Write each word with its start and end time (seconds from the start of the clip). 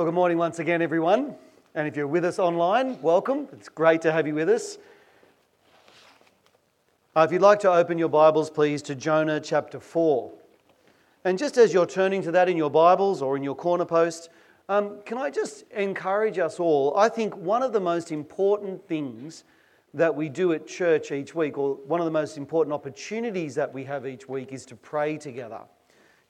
Well, 0.00 0.06
good 0.06 0.14
morning 0.14 0.38
once 0.38 0.58
again, 0.60 0.80
everyone. 0.80 1.34
And 1.74 1.86
if 1.86 1.94
you're 1.94 2.06
with 2.06 2.24
us 2.24 2.38
online, 2.38 3.02
welcome. 3.02 3.46
It's 3.52 3.68
great 3.68 4.00
to 4.00 4.10
have 4.10 4.26
you 4.26 4.34
with 4.34 4.48
us. 4.48 4.78
Uh, 7.14 7.26
if 7.28 7.32
you'd 7.32 7.42
like 7.42 7.60
to 7.60 7.70
open 7.70 7.98
your 7.98 8.08
Bibles, 8.08 8.48
please, 8.48 8.80
to 8.84 8.94
Jonah 8.94 9.40
chapter 9.40 9.78
4. 9.78 10.32
And 11.24 11.38
just 11.38 11.58
as 11.58 11.74
you're 11.74 11.84
turning 11.84 12.22
to 12.22 12.30
that 12.30 12.48
in 12.48 12.56
your 12.56 12.70
Bibles 12.70 13.20
or 13.20 13.36
in 13.36 13.42
your 13.42 13.54
corner 13.54 13.84
post, 13.84 14.30
um, 14.70 15.02
can 15.04 15.18
I 15.18 15.28
just 15.28 15.64
encourage 15.72 16.38
us 16.38 16.58
all? 16.58 16.96
I 16.96 17.10
think 17.10 17.36
one 17.36 17.62
of 17.62 17.74
the 17.74 17.80
most 17.80 18.10
important 18.10 18.88
things 18.88 19.44
that 19.92 20.16
we 20.16 20.30
do 20.30 20.54
at 20.54 20.66
church 20.66 21.12
each 21.12 21.34
week, 21.34 21.58
or 21.58 21.74
one 21.74 22.00
of 22.00 22.06
the 22.06 22.10
most 22.10 22.38
important 22.38 22.72
opportunities 22.72 23.54
that 23.56 23.74
we 23.74 23.84
have 23.84 24.06
each 24.06 24.26
week, 24.26 24.54
is 24.54 24.64
to 24.64 24.76
pray 24.76 25.18
together. 25.18 25.60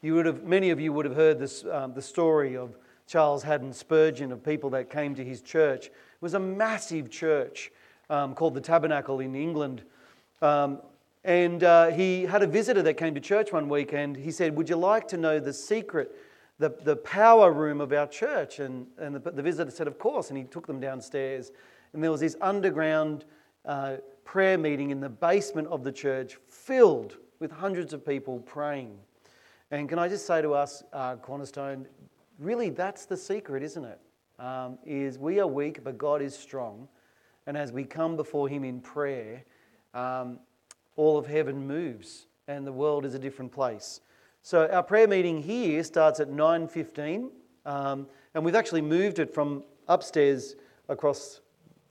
You 0.02 0.14
would 0.14 0.26
have, 0.26 0.42
many 0.42 0.70
of 0.70 0.80
you 0.80 0.92
would 0.92 1.04
have 1.04 1.14
heard 1.14 1.38
this, 1.38 1.64
um, 1.66 1.94
the 1.94 2.02
story 2.02 2.56
of 2.56 2.74
Charles 3.10 3.42
Haddon 3.42 3.72
Spurgeon, 3.72 4.30
of 4.30 4.44
people 4.44 4.70
that 4.70 4.88
came 4.88 5.16
to 5.16 5.24
his 5.24 5.42
church. 5.42 5.86
It 5.86 5.92
was 6.20 6.34
a 6.34 6.38
massive 6.38 7.10
church 7.10 7.72
um, 8.08 8.36
called 8.36 8.54
the 8.54 8.60
Tabernacle 8.60 9.18
in 9.18 9.34
England. 9.34 9.82
Um, 10.40 10.80
and 11.24 11.64
uh, 11.64 11.88
he 11.88 12.22
had 12.22 12.44
a 12.44 12.46
visitor 12.46 12.82
that 12.82 12.94
came 12.94 13.12
to 13.16 13.20
church 13.20 13.52
one 13.52 13.68
week 13.68 13.92
and 13.92 14.16
he 14.16 14.30
said, 14.30 14.54
Would 14.54 14.68
you 14.68 14.76
like 14.76 15.08
to 15.08 15.16
know 15.16 15.40
the 15.40 15.52
secret, 15.52 16.14
the, 16.60 16.68
the 16.84 16.94
power 16.94 17.52
room 17.52 17.80
of 17.80 17.92
our 17.92 18.06
church? 18.06 18.60
And, 18.60 18.86
and 18.96 19.16
the, 19.16 19.32
the 19.32 19.42
visitor 19.42 19.72
said, 19.72 19.88
Of 19.88 19.98
course. 19.98 20.28
And 20.28 20.38
he 20.38 20.44
took 20.44 20.68
them 20.68 20.78
downstairs. 20.78 21.50
And 21.92 22.04
there 22.04 22.12
was 22.12 22.20
this 22.20 22.36
underground 22.40 23.24
uh, 23.64 23.96
prayer 24.22 24.56
meeting 24.56 24.90
in 24.90 25.00
the 25.00 25.08
basement 25.08 25.66
of 25.66 25.82
the 25.82 25.90
church 25.90 26.38
filled 26.48 27.16
with 27.40 27.50
hundreds 27.50 27.92
of 27.92 28.06
people 28.06 28.38
praying. 28.38 28.96
And 29.72 29.88
can 29.88 29.98
I 29.98 30.06
just 30.06 30.28
say 30.28 30.42
to 30.42 30.54
us, 30.54 30.84
uh, 30.92 31.16
Cornerstone, 31.16 31.86
really 32.40 32.70
that's 32.70 33.04
the 33.04 33.16
secret, 33.16 33.62
isn't 33.62 33.84
it? 33.84 34.00
Um, 34.38 34.78
is 34.84 35.18
we 35.18 35.38
are 35.38 35.46
weak, 35.46 35.84
but 35.84 35.98
God 35.98 36.22
is 36.22 36.34
strong. 36.34 36.88
And 37.46 37.56
as 37.56 37.72
we 37.72 37.84
come 37.84 38.16
before 38.16 38.48
Him 38.48 38.64
in 38.64 38.80
prayer, 38.80 39.44
um, 39.94 40.38
all 40.96 41.18
of 41.18 41.26
heaven 41.26 41.66
moves 41.66 42.26
and 42.48 42.66
the 42.66 42.72
world 42.72 43.04
is 43.04 43.14
a 43.14 43.18
different 43.18 43.52
place. 43.52 44.00
So 44.42 44.68
our 44.68 44.82
prayer 44.82 45.06
meeting 45.06 45.42
here 45.42 45.84
starts 45.84 46.20
at 46.20 46.30
9.15 46.30 47.30
um, 47.66 48.06
and 48.34 48.44
we've 48.44 48.54
actually 48.54 48.82
moved 48.82 49.18
it 49.18 49.32
from 49.32 49.62
upstairs 49.88 50.56
across 50.88 51.40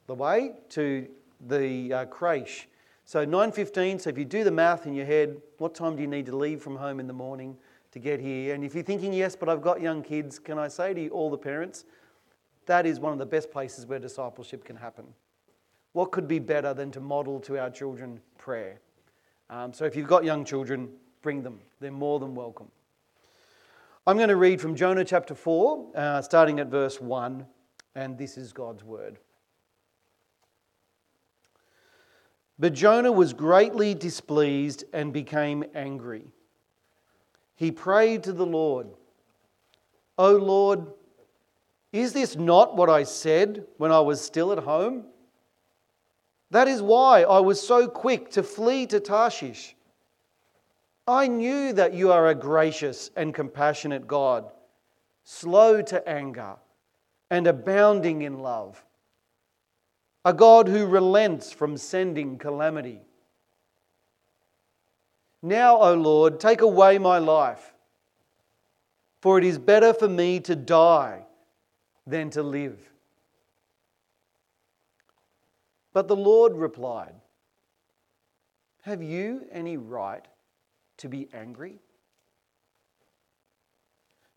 the 0.08 0.16
way 0.16 0.53
to 0.69 1.08
the 1.47 1.94
uh, 1.94 2.06
creche. 2.06 2.67
So 3.06 3.25
9.15, 3.25 4.02
so 4.02 4.09
if 4.09 4.17
you 4.17 4.25
do 4.25 4.44
the 4.44 4.52
math 4.52 4.86
in 4.86 4.94
your 4.94 5.06
head, 5.06 5.38
what 5.58 5.73
time 5.75 5.95
do 5.95 6.02
you 6.02 6.08
need 6.08 6.25
to 6.28 6.36
leave 6.36 6.61
from 6.61 6.75
home 6.75 7.00
in 7.00 7.08
the 7.08 7.13
morning? 7.13 7.58
To 7.92 8.00
get 8.00 8.20
here. 8.20 8.54
And 8.54 8.64
if 8.64 8.76
you're 8.76 8.84
thinking, 8.84 9.14
yes, 9.14 9.36
but 9.36 9.50
I've 9.50 9.62
got 9.62 9.82
young 9.82 10.04
kids, 10.04 10.40
can 10.40 10.58
I 10.58 10.68
say 10.68 10.94
to 10.94 11.02
you, 11.02 11.09
all 11.09 11.30
the 11.30 11.38
parents, 11.38 11.86
that 12.66 12.86
is 12.86 13.00
one 13.00 13.14
of 13.14 13.20
the 13.20 13.26
best 13.26 13.52
places 13.52 13.86
where 13.86 14.00
discipleship 14.00 14.64
can 14.64 14.76
happen. 14.76 15.06
What 15.94 16.12
could 16.12 16.28
be 16.28 16.40
better 16.40 16.73
than 16.73 16.92
to 16.92 17.00
model 17.00 17.40
to 17.42 17.58
our 17.58 17.70
children 17.70 18.20
prayer? 18.38 18.80
Um, 19.50 19.73
so 19.73 19.86
if 19.86 19.96
you've 19.96 20.08
got 20.08 20.23
young 20.23 20.46
children, 20.46 20.90
bring 21.23 21.42
them. 21.42 21.59
They're 21.80 21.92
more 21.92 22.20
than 22.20 22.36
welcome. 22.36 22.68
I'm 24.06 24.18
going 24.18 24.30
to 24.30 24.36
read 24.36 24.62
from 24.62 24.76
Jonah 24.76 25.03
chapter 25.03 25.34
4, 25.34 25.92
uh, 25.96 26.22
starting 26.22 26.59
at 26.59 26.68
verse 26.68 27.02
1, 27.02 27.46
and 27.96 28.18
this 28.18 28.38
is 28.38 28.53
God's 28.53 28.84
word. 28.84 29.18
But 32.59 32.74
Jonah 32.74 33.12
was 33.12 33.34
greatly 33.34 33.96
displeased 33.96 34.84
and 34.94 35.12
became 35.12 35.64
angry 35.74 36.28
he 37.60 37.74
prayed 37.74 38.24
to 38.24 38.31
the 38.31 38.46
Lord, 38.46 38.88
O 40.18 40.31
Lord, 40.31 40.88
is 41.92 42.14
this 42.14 42.38
not 42.38 42.78
what 42.78 42.90
I 42.90 43.03
said 43.03 43.66
when 43.75 43.92
I 43.92 44.00
was 44.00 44.22
still 44.22 44.53
at 44.53 44.59
home? 44.59 45.03
That 46.52 46.69
is 46.69 46.81
why 46.81 47.24
I 47.24 47.40
was 47.40 47.62
so 47.62 47.90
quick 47.90 48.31
to 48.31 48.44
flee 48.44 48.86
to 48.86 49.02
Tarshish. 49.02 49.75
I 51.06 51.28
knew 51.28 51.74
that 51.74 51.94
you 51.94 52.14
are 52.14 52.30
a 52.30 52.34
gracious 52.34 53.12
and 53.18 53.34
compassionate 53.34 54.08
God, 54.08 54.50
slow 55.25 55.81
to 55.81 56.08
anger 56.08 56.56
and 57.30 57.46
abounding 57.46 58.22
in 58.22 58.40
love, 58.40 58.86
a 60.24 60.34
God 60.34 60.69
who 60.69 60.86
relents 60.86 61.52
from 61.52 61.75
sending 61.75 62.38
calamity. 62.38 63.02
Now, 65.41 65.77
O 65.77 65.94
Lord, 65.94 66.39
take 66.39 66.61
away 66.61 66.97
my 66.97 67.17
life, 67.17 67.73
for 69.22 69.38
it 69.38 69.45
is 69.45 69.57
better 69.57 69.94
for 69.94 70.09
me 70.09 70.39
to 70.41 70.55
die 70.55 71.25
than 72.05 72.29
to 72.31 72.44
live. 72.44 72.77
But 75.94 76.07
the 76.07 76.16
Lord 76.16 76.55
replied, 76.55 77.16
Have 78.81 79.01
you 79.01 79.45
any 79.51 79.77
right 79.77 80.25
to 80.97 81.07
be 81.07 81.29
angry? 81.33 81.79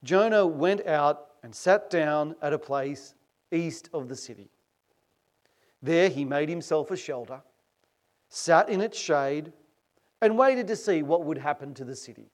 Jonah 0.04 0.46
went 0.46 0.86
out 0.86 1.28
and 1.42 1.54
sat 1.54 1.90
down 1.90 2.36
at 2.42 2.52
a 2.52 2.58
place 2.58 3.14
east 3.50 3.88
of 3.92 4.08
the 4.08 4.16
city. 4.16 4.50
There 5.82 6.08
he 6.08 6.24
made 6.24 6.48
himself 6.48 6.90
a 6.90 6.96
shelter, 6.96 7.42
sat 8.28 8.69
in 8.69 8.80
its 8.80 8.98
shade 8.98 9.52
and 10.22 10.38
waited 10.38 10.69
to 10.69 10.77
see 10.77 11.03
what 11.03 11.25
would 11.25 11.37
happen 11.37 11.75
to 11.75 11.84
the 11.84 11.97
city. 11.97 12.31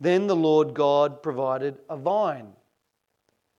Then 0.00 0.26
the 0.26 0.34
Lord 0.34 0.72
God 0.72 1.22
provided 1.22 1.78
a 1.90 1.96
vine 1.96 2.54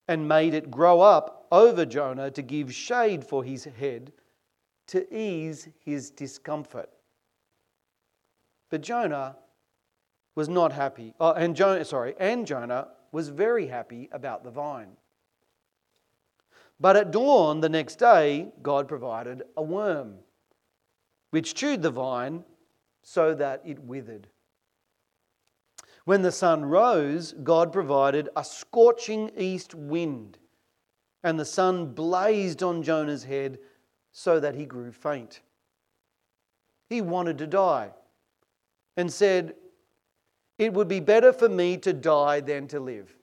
and 0.08 0.28
made 0.28 0.56
it 0.56 0.72
grow 0.72 1.02
up 1.02 1.48
over 1.52 1.86
Jonah 1.86 2.32
to 2.32 2.42
give 2.42 2.74
shade 2.74 3.24
for 3.24 3.44
his 3.44 3.66
head 3.66 4.12
to 4.88 5.16
ease 5.16 5.70
his 5.86 6.10
discomfort. 6.10 6.90
But 8.72 8.82
Jonah 8.82 9.38
was 10.34 10.50
not 10.50 10.74
happy. 10.74 11.14
Oh, 11.20 11.34
and 11.34 11.56
Jonah, 11.56 11.86
sorry, 11.86 12.16
and 12.20 12.48
Jonah 12.48 12.88
was 13.12 13.30
very 13.30 13.68
happy 13.68 14.10
about 14.12 14.44
the 14.44 14.50
vine. 14.50 14.98
But 16.80 16.96
at 16.96 17.12
dawn 17.12 17.62
the 17.62 17.70
next 17.70 18.00
day, 18.00 18.52
God 18.64 18.88
provided 18.88 19.44
a 19.56 19.62
worm 19.62 20.16
which 21.32 21.56
chewed 21.56 21.82
the 21.82 21.92
vine 21.92 22.44
so 23.02 23.34
that 23.34 23.62
it 23.66 23.80
withered. 23.80 24.28
When 26.06 26.22
the 26.22 26.32
sun 26.32 26.66
rose, 26.66 27.34
God 27.44 27.72
provided 27.72 28.30
a 28.36 28.44
scorching 28.44 29.32
east 29.38 29.74
wind, 29.76 30.38
and 31.24 31.40
the 31.40 31.46
sun 31.46 31.94
blazed 31.94 32.64
on 32.64 32.84
Jonah's 32.84 33.24
head 33.24 33.60
so 34.12 34.40
that 34.40 34.56
he 34.56 34.66
grew 34.66 34.92
faint. 34.92 35.42
He 36.90 37.02
wanted 37.02 37.38
to 37.38 37.48
die 37.48 37.92
and 38.98 39.12
said, 39.12 39.56
It 40.58 40.74
would 40.74 40.88
be 40.88 41.00
better 41.00 41.32
for 41.32 41.48
me 41.48 41.78
to 41.78 41.94
die 41.94 42.42
than 42.42 42.68
to 42.70 42.80
live. 42.80 43.16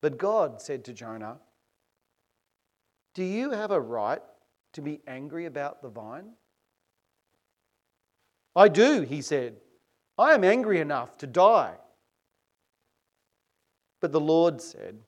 But 0.00 0.16
God 0.16 0.62
said 0.62 0.84
to 0.84 0.92
Jonah, 0.92 1.38
Do 3.14 3.24
you 3.24 3.50
have 3.50 3.70
a 3.70 3.80
right 3.80 4.22
to 4.74 4.82
be 4.82 5.00
angry 5.06 5.46
about 5.46 5.82
the 5.82 5.88
vine? 5.88 6.32
I 8.54 8.68
do, 8.68 9.00
he 9.02 9.20
said. 9.20 9.56
I 10.16 10.32
am 10.32 10.44
angry 10.44 10.80
enough 10.80 11.18
to 11.18 11.26
die. 11.26 11.74
But 14.00 14.12
the 14.12 14.20
Lord 14.20 14.60
said, 14.60 15.00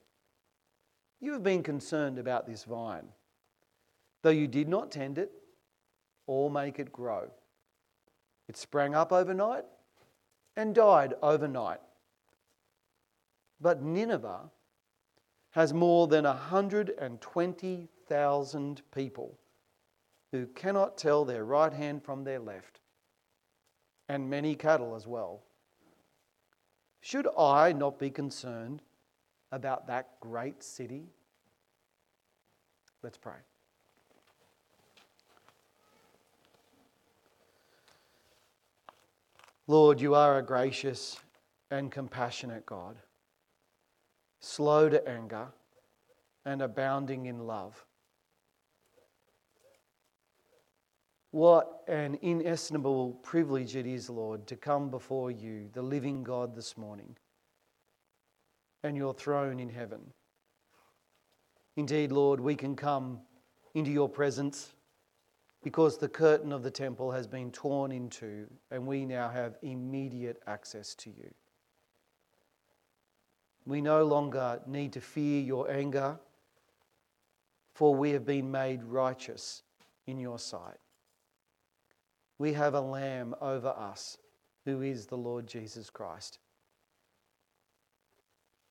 You 1.20 1.32
have 1.32 1.44
been 1.44 1.62
concerned 1.62 2.18
about 2.18 2.46
this 2.46 2.64
vine, 2.64 3.08
though 4.22 4.30
you 4.30 4.48
did 4.48 4.68
not 4.68 4.90
tend 4.90 5.18
it 5.18 5.30
or 6.26 6.50
make 6.50 6.78
it 6.78 6.92
grow. 6.92 7.30
It 8.48 8.56
sprang 8.56 8.94
up 8.94 9.12
overnight 9.12 9.64
and 10.56 10.74
died 10.74 11.14
overnight. 11.22 11.80
But 13.60 13.82
Nineveh 13.82 14.50
has 15.50 15.72
more 15.72 16.06
than 16.06 16.24
120,000 16.24 18.82
people 18.94 19.38
who 20.36 20.46
cannot 20.48 20.98
tell 20.98 21.24
their 21.24 21.44
right 21.44 21.72
hand 21.72 22.04
from 22.04 22.24
their 22.24 22.38
left, 22.38 22.80
and 24.06 24.28
many 24.28 24.54
cattle 24.54 24.94
as 24.94 25.06
well. 25.06 25.42
Should 27.00 27.26
I 27.38 27.72
not 27.72 27.98
be 27.98 28.10
concerned 28.10 28.82
about 29.50 29.86
that 29.86 30.20
great 30.20 30.62
city? 30.62 31.06
Let's 33.02 33.16
pray. 33.16 33.38
Lord, 39.66 40.00
you 40.00 40.14
are 40.14 40.38
a 40.38 40.42
gracious 40.42 41.18
and 41.70 41.90
compassionate 41.90 42.66
God, 42.66 42.96
slow 44.40 44.90
to 44.90 45.08
anger 45.08 45.48
and 46.44 46.60
abounding 46.60 47.24
in 47.24 47.46
love. 47.46 47.85
What 51.36 51.82
an 51.86 52.18
inestimable 52.22 53.12
privilege 53.22 53.76
it 53.76 53.86
is, 53.86 54.08
Lord, 54.08 54.46
to 54.46 54.56
come 54.56 54.88
before 54.88 55.30
you, 55.30 55.68
the 55.74 55.82
living 55.82 56.24
God, 56.24 56.56
this 56.56 56.78
morning. 56.78 57.14
and 58.82 58.96
your 58.96 59.12
throne 59.12 59.60
in 59.60 59.68
heaven. 59.68 60.00
Indeed, 61.76 62.10
Lord, 62.10 62.40
we 62.40 62.54
can 62.54 62.74
come 62.74 63.20
into 63.74 63.90
your 63.90 64.08
presence 64.08 64.72
because 65.62 65.98
the 65.98 66.08
curtain 66.08 66.52
of 66.52 66.62
the 66.62 66.70
temple 66.70 67.10
has 67.10 67.26
been 67.26 67.50
torn 67.52 67.92
into 67.92 68.46
and 68.70 68.86
we 68.86 69.04
now 69.04 69.28
have 69.28 69.58
immediate 69.60 70.42
access 70.46 70.94
to 70.94 71.10
you. 71.10 71.34
We 73.66 73.82
no 73.82 74.06
longer 74.06 74.62
need 74.66 74.94
to 74.94 75.02
fear 75.02 75.42
your 75.42 75.70
anger, 75.70 76.18
for 77.74 77.94
we 77.94 78.12
have 78.12 78.24
been 78.24 78.50
made 78.50 78.82
righteous 78.84 79.64
in 80.06 80.18
your 80.18 80.38
sight. 80.38 80.78
We 82.38 82.52
have 82.52 82.74
a 82.74 82.80
lamb 82.80 83.34
over 83.40 83.68
us 83.68 84.18
who 84.64 84.82
is 84.82 85.06
the 85.06 85.16
Lord 85.16 85.46
Jesus 85.46 85.90
Christ. 85.90 86.38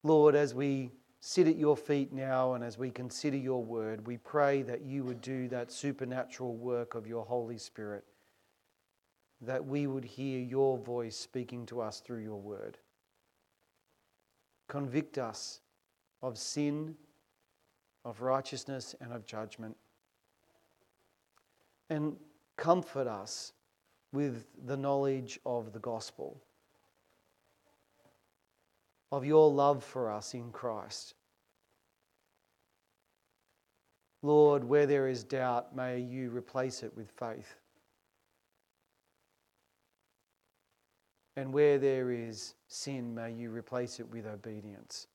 Lord, 0.04 0.36
as 0.36 0.54
we 0.54 0.92
sit 1.20 1.48
at 1.48 1.58
your 1.58 1.76
feet 1.76 2.14
now 2.14 2.54
and 2.54 2.64
as 2.64 2.78
we 2.78 2.92
consider 2.92 3.38
your 3.38 3.64
word, 3.64 4.06
we 4.06 4.18
pray 4.18 4.62
that 4.62 4.84
you 4.84 5.04
would 5.04 5.22
do 5.22 5.48
that 5.48 5.72
supernatural 5.72 6.56
work 6.56 6.94
of 6.94 7.08
your 7.08 7.26
Holy 7.26 7.58
Spirit, 7.58 8.04
that 9.42 9.66
we 9.66 9.88
would 9.88 10.06
hear 10.06 10.40
your 10.40 10.78
voice 10.78 11.18
speaking 11.18 11.66
to 11.66 11.82
us 11.82 12.02
through 12.02 12.20
your 12.22 12.40
word. 12.40 12.78
Convict 14.68 15.18
us 15.18 15.62
of 16.22 16.38
sin, 16.38 16.96
of 18.04 18.22
righteousness, 18.22 18.94
and 19.02 19.12
of 19.12 19.26
judgment. 19.26 19.76
And 21.90 22.16
comfort 22.57 23.07
us 23.07 23.54
with 24.12 24.46
the 24.66 24.78
knowledge 24.78 25.40
of 25.46 25.74
the 25.74 25.80
gospel 25.80 26.42
of 29.12 29.25
your 29.25 29.50
love 29.50 29.84
for 29.84 30.12
us 30.12 30.34
in 30.34 30.52
Christ. 30.52 31.13
Lord, 34.22 34.63
where 34.63 34.86
there 34.86 35.07
is 35.07 35.24
doubt, 35.24 35.75
may 35.75 36.00
you 36.00 36.30
replace 36.31 36.84
it 36.84 36.96
with 36.98 37.12
faith. 37.12 37.56
And 41.38 41.54
where 41.54 41.78
there 41.78 42.12
is 42.12 42.56
sin, 42.68 43.13
may 43.13 43.31
you 43.31 43.51
replace 43.51 44.00
it 44.00 44.10
with 44.10 44.25
obedience. 44.25 45.08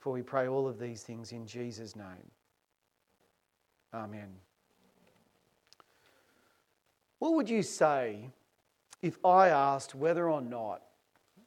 For 0.00 0.12
we 0.12 0.22
pray 0.22 0.48
all 0.48 0.68
of 0.68 0.78
these 0.78 1.02
things 1.02 1.32
in 1.32 1.46
Jesus' 1.46 1.96
name. 1.96 2.30
Amen. 3.94 4.28
What 7.20 7.34
would 7.34 7.48
you 7.48 7.62
say 7.62 8.30
if 9.00 9.24
I 9.24 9.48
asked 9.48 9.94
whether 9.94 10.28
or 10.28 10.42
not 10.42 10.82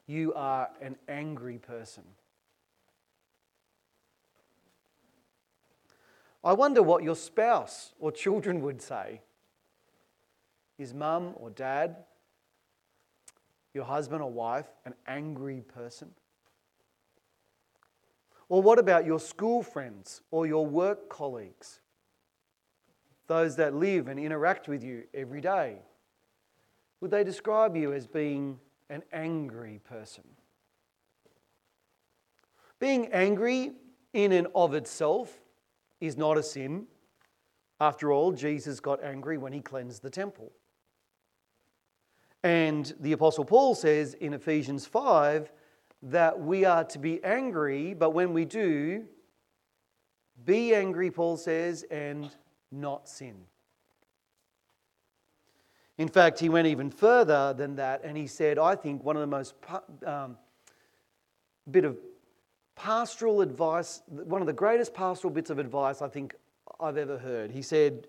you 0.07 0.33
are 0.33 0.69
an 0.81 0.95
angry 1.09 1.57
person. 1.57 2.03
I 6.44 6.53
wonder 6.53 6.81
what 6.81 7.03
your 7.03 7.15
spouse 7.15 7.94
or 7.99 8.11
children 8.11 8.61
would 8.61 8.81
say. 8.81 9.21
Is 10.79 10.94
mum 10.94 11.33
or 11.35 11.49
dad, 11.49 11.97
your 13.73 13.83
husband 13.83 14.21
or 14.21 14.31
wife, 14.31 14.67
an 14.85 14.94
angry 15.07 15.61
person? 15.61 16.11
Or 18.49 18.61
what 18.61 18.79
about 18.79 19.05
your 19.05 19.19
school 19.19 19.61
friends 19.61 20.21
or 20.31 20.47
your 20.47 20.65
work 20.65 21.09
colleagues? 21.09 21.81
Those 23.27 23.57
that 23.57 23.75
live 23.75 24.07
and 24.07 24.19
interact 24.19 24.68
with 24.68 24.83
you 24.83 25.03
every 25.13 25.41
day? 25.41 25.79
Would 27.01 27.12
they 27.12 27.24
describe 27.24 27.75
you 27.75 27.94
as 27.94 28.07
being 28.07 28.59
an 28.89 29.03
angry 29.12 29.79
person? 29.83 30.24
Being 32.79 33.07
angry 33.07 33.74
in 34.13 34.31
and 34.31 34.47
of 34.56 34.74
itself 34.74 35.39
is 36.00 36.18
not 36.18 36.38
a 36.38 36.44
sin. 36.44 36.88
After 37.79 38.12
all, 38.12 38.31
Jesus 38.31 38.79
got 38.79 39.03
angry 39.03 39.38
when 39.38 39.53
he 39.53 39.62
cleansed 39.62 40.01
the 40.01 40.09
temple. 40.09 40.51
And 42.44 42.94
the 43.00 43.12
Apostle 43.12 43.45
Paul 43.45 43.75
says 43.75 44.13
in 44.13 44.33
Ephesians 44.33 44.85
5 44.85 45.51
that 46.03 46.39
we 46.39 46.65
are 46.65 46.83
to 46.85 47.00
be 47.00 47.23
angry, 47.23 47.94
but 47.94 48.12
when 48.12 48.33
we 48.33 48.45
do, 48.45 49.06
be 50.45 50.73
angry, 50.73 51.12
Paul 51.12 51.38
says, 51.38 51.83
and 51.89 52.30
not 52.71 53.07
sin. 53.07 53.35
In 55.97 56.07
fact, 56.07 56.39
he 56.39 56.49
went 56.49 56.67
even 56.67 56.91
further 56.91 57.53
than 57.53 57.75
that 57.75 58.01
and 58.03 58.15
he 58.15 58.27
said, 58.27 58.59
I 58.59 58.75
think 58.75 59.03
one 59.03 59.15
of 59.15 59.21
the 59.21 59.27
most 59.27 59.55
um, 60.05 60.37
bit 61.71 61.85
of 61.85 61.97
pastoral 62.75 63.41
advice, 63.41 64.03
one 64.07 64.41
of 64.41 64.47
the 64.47 64.53
greatest 64.53 64.93
pastoral 64.93 65.33
bits 65.33 65.49
of 65.49 65.57
advice 65.57 66.01
I 66.01 66.07
think 66.07 66.35
I've 66.79 66.97
ever 66.97 67.17
heard. 67.17 67.51
He 67.51 67.63
said, 67.63 68.07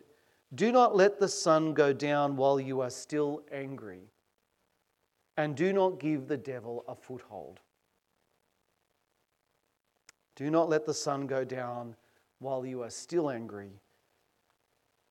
Do 0.54 0.70
not 0.70 0.94
let 0.94 1.18
the 1.18 1.28
sun 1.28 1.72
go 1.72 1.92
down 1.92 2.36
while 2.36 2.60
you 2.60 2.80
are 2.82 2.90
still 2.90 3.42
angry, 3.50 4.02
and 5.36 5.56
do 5.56 5.72
not 5.72 5.98
give 5.98 6.28
the 6.28 6.36
devil 6.36 6.84
a 6.86 6.94
foothold. 6.94 7.60
Do 10.36 10.50
not 10.50 10.68
let 10.68 10.84
the 10.84 10.94
sun 10.94 11.26
go 11.26 11.44
down 11.44 11.96
while 12.38 12.64
you 12.64 12.82
are 12.82 12.90
still 12.90 13.30
angry, 13.30 13.72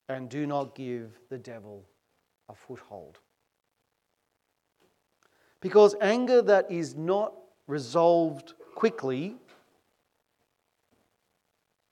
and 0.09 0.30
do 0.30 0.48
not 0.48 0.75
give 0.75 1.19
the 1.30 1.38
devil 1.38 1.86
a 2.50 2.56
foothold. 2.56 3.19
Because 5.59 5.95
anger 6.01 6.42
that 6.42 6.71
is 6.71 6.95
not 6.95 7.33
resolved 7.68 8.54
quickly 8.75 9.36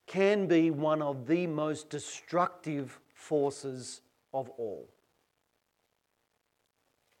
can 0.06 0.46
be 0.46 0.70
one 0.70 1.02
of 1.02 1.26
the 1.26 1.46
most 1.46 1.90
destructive 1.90 2.98
forces 3.12 4.00
of 4.32 4.48
all. 4.50 4.88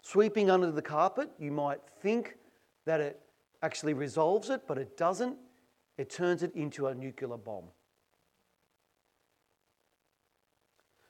Sweeping 0.02 0.50
under 0.50 0.70
the 0.70 0.82
carpet, 0.82 1.30
you 1.38 1.50
might 1.50 1.80
think 2.00 2.36
that 2.84 3.00
it 3.00 3.20
actually 3.62 3.92
resolves 3.92 4.50
it, 4.50 4.62
but 4.68 4.78
it 4.78 4.96
doesn't. 4.96 5.36
It 5.98 6.10
turns 6.10 6.44
it 6.44 6.54
into 6.54 6.86
a 6.86 6.94
nuclear 6.94 7.36
bomb. 7.36 7.64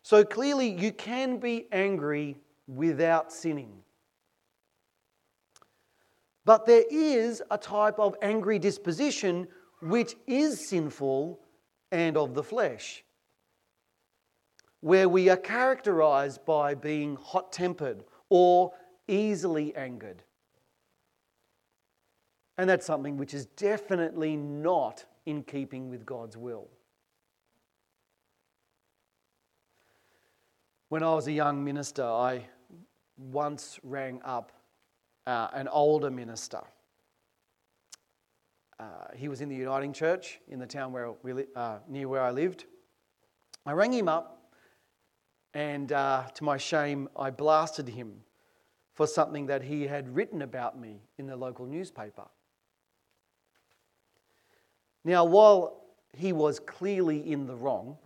So 0.06 0.22
clearly, 0.24 0.68
you 0.68 0.92
can 0.92 1.38
be 1.38 1.66
angry 1.72 2.36
without 2.68 3.32
sinning. 3.32 3.72
But 6.44 6.64
there 6.64 6.84
is 6.88 7.42
a 7.50 7.58
type 7.58 7.98
of 7.98 8.14
angry 8.22 8.60
disposition 8.60 9.48
which 9.82 10.14
is 10.28 10.68
sinful 10.68 11.40
and 11.90 12.16
of 12.16 12.34
the 12.34 12.44
flesh, 12.44 13.02
where 14.78 15.08
we 15.08 15.28
are 15.28 15.36
characterized 15.36 16.44
by 16.44 16.74
being 16.74 17.16
hot 17.20 17.50
tempered 17.50 18.04
or 18.28 18.70
easily 19.08 19.74
angered. 19.74 20.22
And 22.58 22.70
that's 22.70 22.86
something 22.86 23.16
which 23.16 23.34
is 23.34 23.46
definitely 23.46 24.36
not 24.36 25.04
in 25.24 25.42
keeping 25.42 25.90
with 25.90 26.06
God's 26.06 26.36
will. 26.36 26.68
When 30.88 31.02
I 31.02 31.12
was 31.12 31.26
a 31.26 31.32
young 31.32 31.64
minister, 31.64 32.04
I 32.04 32.46
once 33.18 33.80
rang 33.82 34.20
up 34.24 34.52
uh, 35.26 35.48
an 35.52 35.66
older 35.66 36.12
minister. 36.12 36.60
Uh, 38.78 38.84
he 39.16 39.26
was 39.26 39.40
in 39.40 39.48
the 39.48 39.56
Uniting 39.56 39.92
Church 39.92 40.38
in 40.46 40.60
the 40.60 40.66
town 40.66 40.92
where 40.92 41.10
we 41.24 41.32
li- 41.32 41.46
uh, 41.56 41.78
near 41.88 42.06
where 42.06 42.22
I 42.22 42.30
lived. 42.30 42.66
I 43.64 43.72
rang 43.72 43.92
him 43.92 44.08
up, 44.08 44.52
and 45.54 45.90
uh, 45.90 46.28
to 46.34 46.44
my 46.44 46.56
shame, 46.56 47.08
I 47.16 47.30
blasted 47.30 47.88
him 47.88 48.20
for 48.94 49.08
something 49.08 49.46
that 49.46 49.64
he 49.64 49.88
had 49.88 50.14
written 50.14 50.42
about 50.42 50.78
me 50.78 51.00
in 51.18 51.26
the 51.26 51.36
local 51.36 51.66
newspaper. 51.66 52.28
Now, 55.04 55.24
while 55.24 55.82
he 56.12 56.32
was 56.32 56.60
clearly 56.60 57.28
in 57.28 57.46
the 57.46 57.56
wrong, 57.56 57.98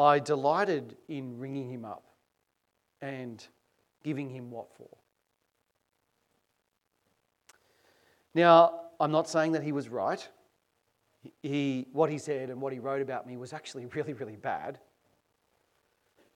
I 0.00 0.18
delighted 0.18 0.96
in 1.08 1.38
ringing 1.38 1.70
him 1.70 1.84
up 1.84 2.06
and 3.02 3.46
giving 4.02 4.30
him 4.30 4.50
what 4.50 4.74
for. 4.74 4.88
Now, 8.34 8.80
I'm 8.98 9.12
not 9.12 9.28
saying 9.28 9.52
that 9.52 9.62
he 9.62 9.72
was 9.72 9.90
right. 9.90 10.26
He, 11.42 11.86
what 11.92 12.10
he 12.10 12.16
said 12.16 12.48
and 12.48 12.62
what 12.62 12.72
he 12.72 12.78
wrote 12.78 13.02
about 13.02 13.26
me 13.26 13.36
was 13.36 13.52
actually 13.52 13.86
really, 13.94 14.14
really 14.14 14.36
bad. 14.36 14.78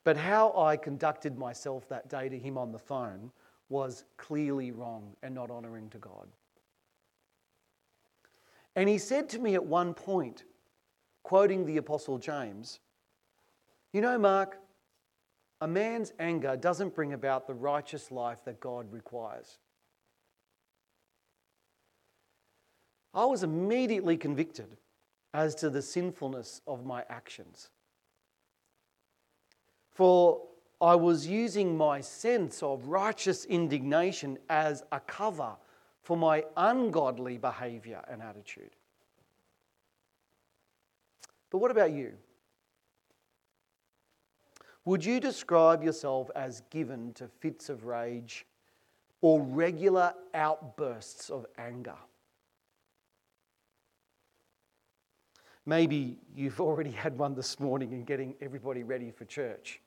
But 0.05 0.19
how 0.19 0.53
I 0.59 0.77
conducted 0.77 1.39
myself 1.39 1.89
that 1.89 2.11
day 2.11 2.29
to 2.29 2.39
him 2.39 2.59
on 2.59 2.71
the 2.71 2.79
phone 2.79 3.31
was 3.71 4.05
clearly 4.19 4.73
wrong 4.73 5.17
and 5.23 5.35
not 5.35 5.51
honouring 5.51 5.89
to 5.91 5.99
God. 5.99 6.29
And 8.77 8.91
he 8.91 8.99
said 8.99 9.31
to 9.31 9.39
me 9.39 9.55
at 9.55 9.65
one 9.65 9.95
point, 9.95 10.45
quoting 11.23 11.65
the 11.65 11.79
Apostle 11.79 12.19
James, 12.19 12.81
you 13.95 14.01
know, 14.01 14.19
Mark, 14.19 14.59
a 15.61 15.69
man's 15.69 16.13
anger 16.19 16.57
doesn't 16.57 16.97
bring 16.97 17.13
about 17.13 17.47
the 17.47 17.55
righteous 17.55 18.11
life 18.11 18.45
that 18.45 18.59
God 18.59 18.93
requires. 18.93 19.59
I 23.15 23.25
was 23.25 23.45
immediately 23.45 24.17
convicted 24.17 24.77
as 25.33 25.55
to 25.57 25.71
the 25.71 25.81
sinfulness 25.81 26.61
of 26.67 26.85
my 26.85 27.05
actions. 27.09 27.71
For 29.93 30.43
I 30.81 30.97
was 30.97 31.29
using 31.29 31.77
my 31.77 32.01
sense 32.01 32.65
of 32.65 32.87
righteous 32.87 33.45
indignation 33.45 34.39
as 34.51 34.83
a 34.91 34.99
cover 34.99 35.55
for 36.03 36.17
my 36.17 36.45
ungodly 36.57 37.39
behavior 37.39 38.03
and 38.09 38.21
attitude. 38.21 38.75
But 41.51 41.59
what 41.59 41.71
about 41.71 41.93
you? 41.93 42.15
Would 44.87 45.05
you 45.05 45.19
describe 45.19 45.83
yourself 45.83 46.31
as 46.37 46.63
given 46.71 47.13
to 47.15 47.27
fits 47.27 47.71
of 47.71 47.87
rage 47.87 48.47
or 49.23 49.41
regular 49.41 50.13
outbursts 50.35 51.31
of 51.31 51.47
anger? 51.57 51.97
Maybe 55.65 56.19
you've 56.35 56.61
already 56.61 56.91
had 57.05 57.17
one 57.17 57.35
this 57.35 57.59
morning 57.59 57.93
in 57.93 58.05
getting 58.05 58.35
everybody 58.43 58.83
ready 58.83 59.11
for 59.11 59.25
church. 59.25 59.81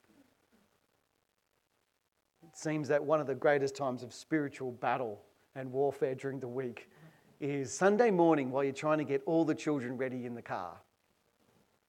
It 2.43 2.57
seems 2.57 2.87
that 2.87 3.03
one 3.03 3.19
of 3.19 3.27
the 3.27 3.35
greatest 3.35 3.75
times 3.75 4.01
of 4.01 4.13
spiritual 4.13 4.71
battle 4.71 5.21
and 5.55 5.71
warfare 5.71 6.15
during 6.15 6.39
the 6.39 6.47
week 6.47 6.89
is 7.39 7.71
Sunday 7.71 8.09
morning 8.09 8.49
while 8.49 8.63
you're 8.63 8.73
trying 8.73 8.97
to 8.97 9.03
get 9.03 9.21
all 9.27 9.45
the 9.45 9.53
children 9.53 9.95
ready 9.95 10.25
in 10.25 10.33
the 10.33 10.41
car. 10.41 10.77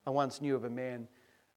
I 0.07 0.11
once 0.11 0.43
knew 0.43 0.55
of 0.55 0.65
a 0.65 0.71
man 0.71 1.09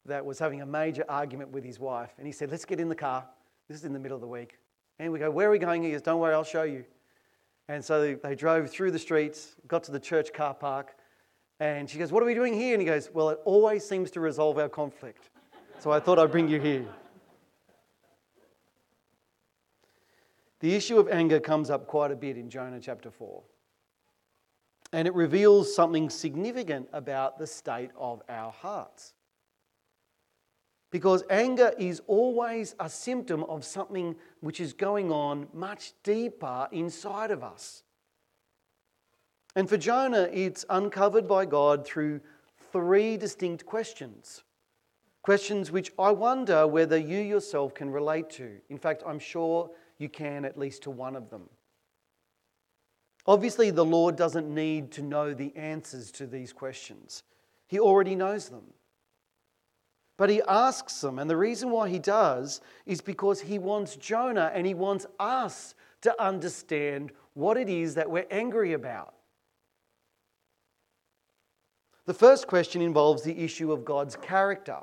that 0.06 0.26
was 0.26 0.40
having 0.40 0.62
a 0.62 0.66
major 0.66 1.06
argument 1.08 1.52
with 1.52 1.64
his 1.64 1.80
wife, 1.80 2.12
and 2.18 2.26
he 2.26 2.34
said, 2.34 2.52
Let's 2.52 2.66
get 2.66 2.80
in 2.80 2.90
the 2.90 2.96
car. 2.96 3.26
This 3.68 3.78
is 3.78 3.86
in 3.86 3.94
the 3.94 4.00
middle 4.00 4.16
of 4.16 4.22
the 4.22 4.28
week. 4.28 4.58
And 5.00 5.12
we 5.12 5.20
go, 5.20 5.30
Where 5.32 5.48
are 5.48 5.52
we 5.52 5.60
going? 5.60 5.84
He 5.84 5.92
goes, 5.92 6.02
Don't 6.02 6.20
worry, 6.20 6.34
I'll 6.34 6.44
show 6.44 6.64
you. 6.64 6.84
And 7.68 7.84
so 7.84 8.02
they, 8.02 8.16
they 8.16 8.36
drove 8.36 8.70
through 8.70 8.92
the 8.92 9.00
streets, 9.00 9.56
got 9.68 9.84
to 9.86 9.92
the 9.92 10.00
church 10.00 10.34
car 10.34 10.54
park, 10.54 10.96
and 11.60 11.90
she 11.90 12.00
goes, 12.00 12.12
What 12.12 12.24
are 12.24 12.26
we 12.26 12.34
doing 12.34 12.54
here? 12.54 12.74
And 12.74 12.82
he 12.82 12.86
goes, 12.86 13.10
Well, 13.14 13.30
it 13.30 13.40
always 13.46 13.88
seems 13.88 14.12
to 14.12 14.20
resolve 14.20 14.58
our 14.58 14.70
conflict. 14.70 15.30
So 15.80 15.92
I 15.92 16.00
thought 16.00 16.20
I'd 16.20 16.32
bring 16.32 16.48
you 16.48 16.60
here. 16.60 16.86
The 20.60 20.76
issue 20.76 21.00
of 21.00 21.08
anger 21.08 21.40
comes 21.40 21.72
up 21.72 21.88
quite 21.88 22.12
a 22.12 22.16
bit 22.16 22.38
in 22.38 22.50
Jonah 22.50 22.80
chapter 22.80 23.10
4. 23.10 23.42
And 24.94 25.08
it 25.08 25.14
reveals 25.16 25.74
something 25.74 26.10
significant 26.10 26.88
about 26.94 27.40
the 27.40 27.48
state 27.48 27.90
of 27.98 28.22
our 28.30 28.52
hearts. 28.52 29.14
Because 30.92 31.24
anger 31.30 31.74
is 31.78 32.02
always 32.06 32.76
a 32.80 32.90
symptom 32.90 33.44
of 33.46 33.64
something 33.64 34.16
which 34.42 34.60
is 34.60 34.74
going 34.74 35.12
on 35.12 35.48
much 35.54 35.94
deeper 36.04 36.68
inside 36.72 37.32
of 37.32 37.44
us. 37.44 37.84
And 39.56 39.68
for 39.68 39.78
Jonah, 39.78 40.30
it's 40.32 40.66
uncovered 40.70 41.28
by 41.28 41.46
God 41.46 41.86
through 41.86 42.20
three 42.72 43.18
distinct 43.18 43.66
questions. 43.66 44.44
Questions 45.22 45.72
which 45.72 45.92
I 45.98 46.12
wonder 46.12 46.68
whether 46.68 46.98
you 46.98 47.20
yourself 47.20 47.74
can 47.74 47.90
relate 47.90 48.30
to. 48.32 48.58
In 48.70 48.78
fact, 48.78 49.04
I'm 49.06 49.20
sure 49.20 49.70
you 49.98 50.10
can 50.10 50.46
at 50.46 50.58
least 50.58 50.84
to 50.84 50.92
one 50.92 51.16
of 51.16 51.30
them. 51.30 51.50
Obviously, 53.28 53.70
the 53.70 53.86
Lord 53.86 54.16
doesn't 54.16 54.54
need 54.54 54.92
to 54.94 55.04
know 55.04 55.34
the 55.34 55.56
answers 55.56 56.12
to 56.14 56.26
these 56.26 56.52
questions, 56.52 57.24
He 57.68 57.80
already 57.80 58.16
knows 58.16 58.50
them. 58.50 58.64
But 60.22 60.30
He 60.30 60.44
asks 60.48 61.02
them, 61.02 61.18
and 61.18 61.28
the 61.28 61.36
reason 61.36 61.72
why 61.72 61.90
He 61.90 61.98
does 61.98 62.62
is 62.86 63.02
because 63.02 63.42
He 63.42 63.58
wants 63.58 63.96
Jonah 63.96 64.52
and 64.54 64.68
He 64.68 64.76
wants 64.76 65.08
us 65.20 65.74
to 66.02 66.22
understand 66.22 67.12
what 67.34 67.58
it 67.58 67.68
is 67.68 67.96
that 67.96 68.08
we're 68.08 68.28
angry 68.30 68.74
about. 68.74 69.16
The 72.06 72.14
first 72.14 72.46
question 72.46 72.84
involves 72.84 73.24
the 73.24 73.36
issue 73.44 73.72
of 73.72 73.84
God's 73.84 74.16
character 74.16 74.78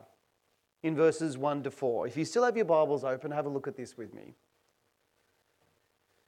in 0.82 0.96
verses 0.96 1.38
1 1.38 1.62
to 1.62 1.70
4. 1.70 2.08
If 2.08 2.16
you 2.16 2.24
still 2.24 2.42
have 2.42 2.56
your 2.56 2.64
Bibles 2.64 3.04
open, 3.04 3.30
have 3.30 3.46
a 3.46 3.48
look 3.48 3.68
at 3.68 3.76
this 3.76 3.96
with 3.96 4.12
me. 4.12 4.34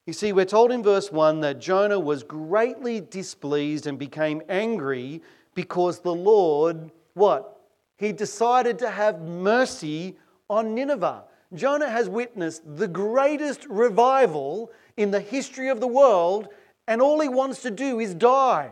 You 0.07 0.13
see, 0.13 0.33
we're 0.33 0.45
told 0.45 0.71
in 0.71 0.85
verse 0.85 1.11
1 1.11 1.41
that 1.41 1.61
Jonah 1.61 1.99
was 1.99 2.23
greatly 2.23 3.01
displeased 3.01 3.89
and 3.89 3.99
became 3.99 4.41
angry 4.49 5.21
because 5.57 5.99
the 5.99 6.15
Lord, 6.15 6.93
what? 7.15 7.60
He 8.01 8.13
decided 8.13 8.79
to 8.79 8.89
have 8.89 9.21
mercy 9.21 10.17
on 10.49 10.75
Nineveh. 10.75 11.25
Jonah 11.53 11.91
has 11.91 12.09
witnessed 12.09 12.63
the 12.65 12.89
greatest 12.89 13.67
revival 13.67 14.73
in 14.97 15.11
the 15.11 15.21
history 15.21 15.69
of 15.69 15.81
the 15.81 15.87
world, 15.87 16.49
and 16.89 17.03
all 17.03 17.21
he 17.21 17.29
wants 17.29 17.61
to 17.61 17.71
do 17.71 18.01
is 18.01 18.15
die. 18.15 18.71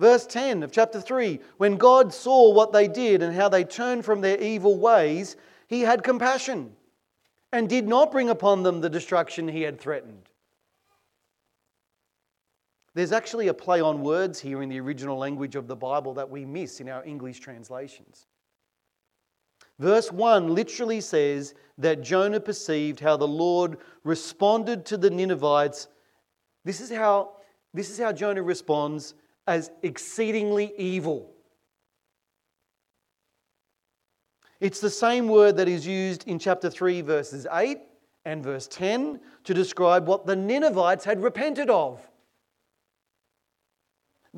Verse 0.00 0.26
10 0.26 0.64
of 0.64 0.72
chapter 0.72 1.00
3 1.00 1.38
When 1.58 1.76
God 1.76 2.12
saw 2.12 2.52
what 2.52 2.72
they 2.72 2.88
did 2.88 3.22
and 3.22 3.36
how 3.36 3.48
they 3.48 3.62
turned 3.62 4.04
from 4.04 4.20
their 4.20 4.40
evil 4.40 4.76
ways, 4.76 5.36
he 5.68 5.82
had 5.82 6.02
compassion 6.02 6.74
and 7.52 7.68
did 7.68 7.86
not 7.86 8.10
bring 8.10 8.30
upon 8.30 8.64
them 8.64 8.80
the 8.80 8.90
destruction 8.90 9.46
he 9.46 9.62
had 9.62 9.80
threatened. 9.80 10.27
There's 12.98 13.12
actually 13.12 13.46
a 13.46 13.54
play 13.54 13.80
on 13.80 14.02
words 14.02 14.40
here 14.40 14.60
in 14.60 14.68
the 14.68 14.80
original 14.80 15.16
language 15.16 15.54
of 15.54 15.68
the 15.68 15.76
Bible 15.76 16.14
that 16.14 16.28
we 16.28 16.44
miss 16.44 16.80
in 16.80 16.88
our 16.88 17.04
English 17.04 17.38
translations. 17.38 18.26
Verse 19.78 20.10
1 20.10 20.52
literally 20.52 21.00
says 21.00 21.54
that 21.78 22.02
Jonah 22.02 22.40
perceived 22.40 22.98
how 22.98 23.16
the 23.16 23.28
Lord 23.28 23.76
responded 24.02 24.84
to 24.86 24.96
the 24.96 25.10
Ninevites. 25.10 25.86
This 26.64 26.80
is 26.80 26.90
how, 26.90 27.34
this 27.72 27.88
is 27.88 28.00
how 28.00 28.10
Jonah 28.10 28.42
responds 28.42 29.14
as 29.46 29.70
exceedingly 29.84 30.72
evil. 30.76 31.30
It's 34.58 34.80
the 34.80 34.90
same 34.90 35.28
word 35.28 35.56
that 35.58 35.68
is 35.68 35.86
used 35.86 36.26
in 36.26 36.40
chapter 36.40 36.68
3, 36.68 37.02
verses 37.02 37.46
8 37.52 37.78
and 38.24 38.42
verse 38.42 38.66
10 38.66 39.20
to 39.44 39.54
describe 39.54 40.08
what 40.08 40.26
the 40.26 40.34
Ninevites 40.34 41.04
had 41.04 41.22
repented 41.22 41.70
of. 41.70 42.04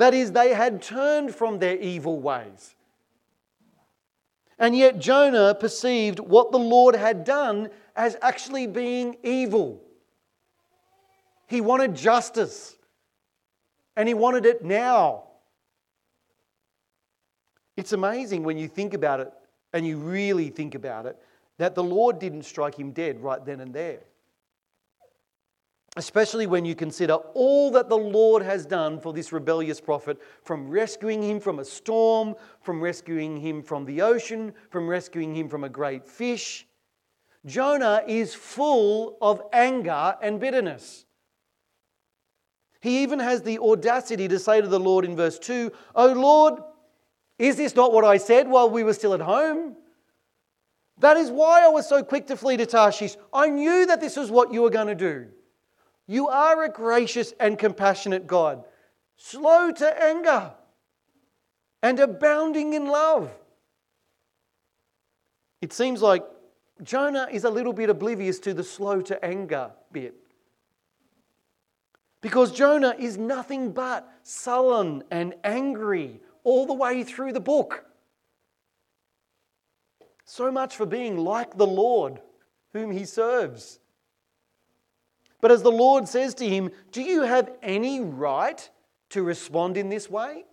That 0.01 0.15
is, 0.15 0.33
they 0.33 0.55
had 0.55 0.81
turned 0.81 1.35
from 1.35 1.59
their 1.59 1.77
evil 1.77 2.21
ways. 2.21 2.75
And 4.59 4.75
yet 4.75 4.99
Jonah 4.99 5.55
perceived 5.55 6.21
what 6.21 6.53
the 6.53 6.59
Lord 6.59 6.97
had 6.97 7.23
done 7.23 7.69
as 7.95 8.17
actually 8.23 8.67
being 8.67 9.19
evil. 9.23 9.83
He 11.49 11.61
wanted 11.61 11.95
justice 11.95 12.77
and 13.95 14.09
he 14.09 14.15
wanted 14.15 14.47
it 14.47 14.65
now. 14.65 15.25
It's 17.77 17.93
amazing 17.93 18.43
when 18.43 18.57
you 18.57 18.69
think 18.69 18.95
about 18.95 19.21
it 19.21 19.31
and 19.75 19.87
you 19.87 19.99
really 19.99 20.49
think 20.49 20.75
about 20.75 21.05
it 21.05 21.19
that 21.59 21.75
the 21.75 21.85
Lord 21.85 22.19
didn't 22.19 22.45
strike 22.45 22.75
him 22.75 22.93
dead 22.93 23.21
right 23.21 23.45
then 23.45 23.61
and 23.61 23.75
there. 23.75 24.01
Especially 25.97 26.47
when 26.47 26.65
you 26.65 26.77
consider 26.77 27.15
all 27.15 27.73
that 27.73 27.89
the 27.89 27.99
Lord 27.99 28.43
has 28.43 28.65
done 28.65 29.01
for 29.01 29.13
this 29.13 29.33
rebellious 29.33 29.81
prophet 29.81 30.19
from 30.45 30.69
rescuing 30.69 31.21
him 31.21 31.41
from 31.41 31.59
a 31.59 31.65
storm, 31.65 32.37
from 32.61 32.81
rescuing 32.81 33.37
him 33.37 33.63
from 33.63 33.85
the 33.85 34.01
ocean, 34.01 34.55
from 34.71 34.87
rescuing 34.89 35.35
him 35.35 35.49
from 35.49 35.65
a 35.65 35.69
great 35.69 36.07
fish. 36.07 36.67
Jonah 37.45 38.03
is 38.07 38.35
full 38.35 39.19
of 39.21 39.43
anger 39.53 40.15
and 40.23 40.39
bitterness. 40.39 41.07
He 42.81 43.03
even 43.03 43.19
has 43.19 43.43
the 43.43 43.59
audacity 43.59 44.29
to 44.29 44.39
say 44.39 44.61
to 44.61 44.69
the 44.69 44.81
Lord 44.81 45.05
in 45.05 45.17
verse 45.17 45.39
2, 45.41 45.73
Oh 45.97 46.13
Lord, 46.13 46.61
is 47.39 47.57
this 47.57 47.75
not 47.75 47.93
what 47.93 48.05
I 48.05 48.17
said 48.17 48.49
while 48.49 48.71
we 48.71 48.85
were 48.85 48.95
still 48.95 49.15
at 49.15 49.21
home? 49.21 49.77
That 50.99 51.17
is 51.17 51.31
why 51.31 51.65
I 51.65 51.69
was 51.69 51.89
so 51.89 52.05
quick 52.05 52.27
to 52.29 52.37
flee 52.37 52.59
to 52.59 52.67
Tarshish. 52.67 53.17
I 53.33 53.49
knew 53.49 53.87
that 53.87 54.01
this 54.01 54.17
was 54.17 54.31
what 54.31 54.53
you 54.53 54.63
were 54.63 54.71
going 54.71 54.87
to 54.87 54.95
do. 54.95 55.29
You 56.11 56.27
are 56.27 56.65
a 56.65 56.69
gracious 56.69 57.33
and 57.39 57.57
compassionate 57.57 58.27
God, 58.27 58.65
slow 59.17 59.71
to 59.71 60.03
anger 60.03 60.51
and 61.85 62.01
abounding 62.01 62.73
in 62.73 62.87
love. 62.87 63.31
It 65.61 65.73
seems 65.73 66.03
like 66.03 66.25
Jonah 66.83 67.29
is 67.31 67.45
a 67.45 67.49
little 67.49 67.73
bit 67.73 67.91
oblivious 67.91 68.41
to 68.41 68.53
the 68.53 68.65
slow 68.65 69.01
to 69.03 69.25
anger 69.25 69.71
bit. 69.93 70.17
Because 72.23 72.51
Jonah 72.51 72.97
is 72.99 73.17
nothing 73.17 73.71
but 73.71 74.13
sullen 74.25 75.05
and 75.13 75.37
angry 75.45 76.21
all 76.43 76.67
the 76.67 76.75
way 76.75 77.05
through 77.05 77.35
the 77.35 77.41
book. 77.41 77.85
So 80.25 80.51
much 80.51 80.75
for 80.75 80.87
being 80.87 81.19
like 81.19 81.57
the 81.57 81.69
Lord 81.69 82.21
whom 82.73 82.91
he 82.91 83.05
serves. 83.05 83.79
But 85.41 85.51
as 85.51 85.63
the 85.63 85.71
Lord 85.71 86.07
says 86.09 86.35
to 86.35 86.49
him, 86.49 86.71
Do 86.93 87.03
you 87.03 87.23
have 87.23 87.51
any 87.63 88.01
right 88.01 88.69
to 89.11 89.23
respond 89.23 89.77
in 89.77 89.89
this 89.89 90.11
way? 90.11 90.45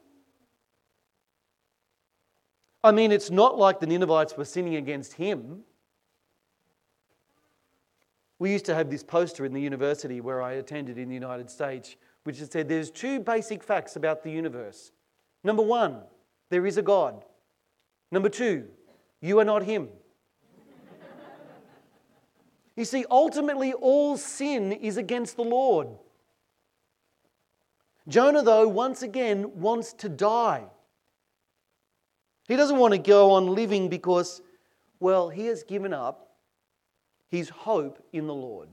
I 2.83 2.91
mean, 2.91 3.11
it's 3.11 3.29
not 3.29 3.57
like 3.57 3.79
the 3.79 3.87
Ninevites 3.87 4.37
were 4.37 4.45
sinning 4.45 4.75
against 4.75 5.13
him. 5.13 5.63
We 8.39 8.51
used 8.51 8.65
to 8.65 8.75
have 8.75 8.89
this 8.89 9.03
poster 9.03 9.45
in 9.45 9.53
the 9.53 9.61
university 9.61 10.21
where 10.21 10.41
I 10.41 10.53
attended 10.53 10.97
in 10.97 11.09
the 11.09 11.15
United 11.15 11.49
States, 11.49 11.95
which 12.23 12.37
said 12.37 12.69
there's 12.69 12.91
two 12.91 13.19
basic 13.19 13.63
facts 13.63 13.95
about 13.95 14.23
the 14.23 14.31
universe. 14.31 14.91
Number 15.43 15.63
one, 15.63 16.01
there 16.49 16.65
is 16.65 16.77
a 16.77 16.81
God. 16.81 17.25
Number 18.11 18.29
two, 18.29 18.67
you 19.21 19.39
are 19.39 19.45
not 19.45 19.63
him. 19.63 19.89
You 22.77 22.85
see, 22.85 23.05
ultimately, 23.09 23.73
all 23.73 24.15
sin 24.15 24.71
is 24.71 24.97
against 24.97 25.35
the 25.35 25.43
Lord. 25.43 25.87
Jonah, 28.07 28.43
though, 28.43 28.67
once 28.67 29.01
again 29.01 29.59
wants 29.59 29.93
to 29.93 30.07
die. 30.07 30.63
He 32.47 32.55
doesn't 32.55 32.77
want 32.77 32.93
to 32.93 32.99
go 32.99 33.31
on 33.31 33.47
living 33.47 33.89
because, 33.89 34.41
well, 34.99 35.27
he 35.27 35.47
has 35.47 35.63
given 35.63 35.91
up 35.91 36.35
his 37.29 37.49
hope 37.49 38.01
in 38.13 38.27
the 38.27 38.33
Lord. 38.33 38.69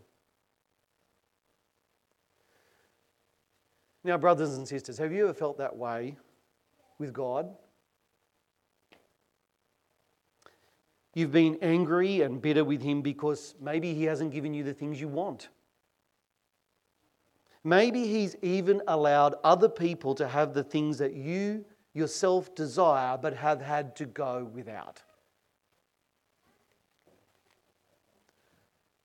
Now, 4.04 4.18
brothers 4.18 4.56
and 4.56 4.68
sisters, 4.68 4.98
have 4.98 5.12
you 5.12 5.24
ever 5.24 5.34
felt 5.34 5.58
that 5.58 5.74
way 5.74 6.16
with 6.98 7.12
God? 7.12 7.56
You've 11.14 11.32
been 11.32 11.58
angry 11.62 12.22
and 12.22 12.42
bitter 12.42 12.64
with 12.64 12.82
Him 12.82 13.00
because 13.00 13.54
maybe 13.60 13.94
He 13.94 14.04
hasn't 14.04 14.32
given 14.32 14.52
you 14.52 14.64
the 14.64 14.74
things 14.74 15.00
you 15.00 15.08
want. 15.08 15.48
Maybe 17.62 18.06
He's 18.06 18.36
even 18.42 18.82
allowed 18.88 19.36
other 19.44 19.68
people 19.68 20.14
to 20.16 20.26
have 20.26 20.54
the 20.54 20.64
things 20.64 20.98
that 20.98 21.14
you 21.14 21.64
yourself 21.94 22.52
desire 22.56 23.16
but 23.16 23.34
have 23.34 23.60
had 23.60 23.94
to 23.96 24.06
go 24.06 24.50
without. 24.52 25.00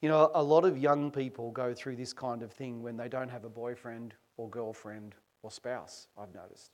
You 0.02 0.10
know, 0.10 0.32
a 0.34 0.42
lot 0.42 0.66
of 0.66 0.78
young 0.78 1.12
people 1.12 1.52
go 1.52 1.74
through 1.74 1.98
this 1.98 2.14
kind 2.14 2.42
of 2.42 2.52
thing 2.52 2.82
when 2.82 2.98
they 2.98 3.10
don't 3.10 3.30
have 3.30 3.44
a 3.44 3.50
boyfriend 3.50 4.16
or 4.38 4.50
girlfriend 4.50 5.14
or 5.44 5.52
spouse, 5.52 6.08
I've 6.18 6.34
noticed. 6.34 6.72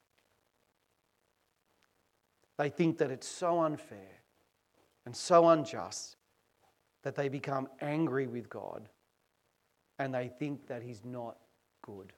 They 2.58 2.70
think 2.70 3.00
that 3.00 3.12
it's 3.12 3.28
so 3.28 3.62
unfair 3.62 4.22
and 5.06 5.16
so 5.16 5.50
unjust 5.50 6.18
that 7.04 7.16
they 7.16 7.30
become 7.30 7.68
angry 7.82 8.28
with 8.28 8.50
God 8.50 8.90
and 10.00 10.14
they 10.14 10.28
think 10.28 10.68
that 10.68 10.82
He's 10.82 11.04
not 11.06 11.38
good. 11.82 12.14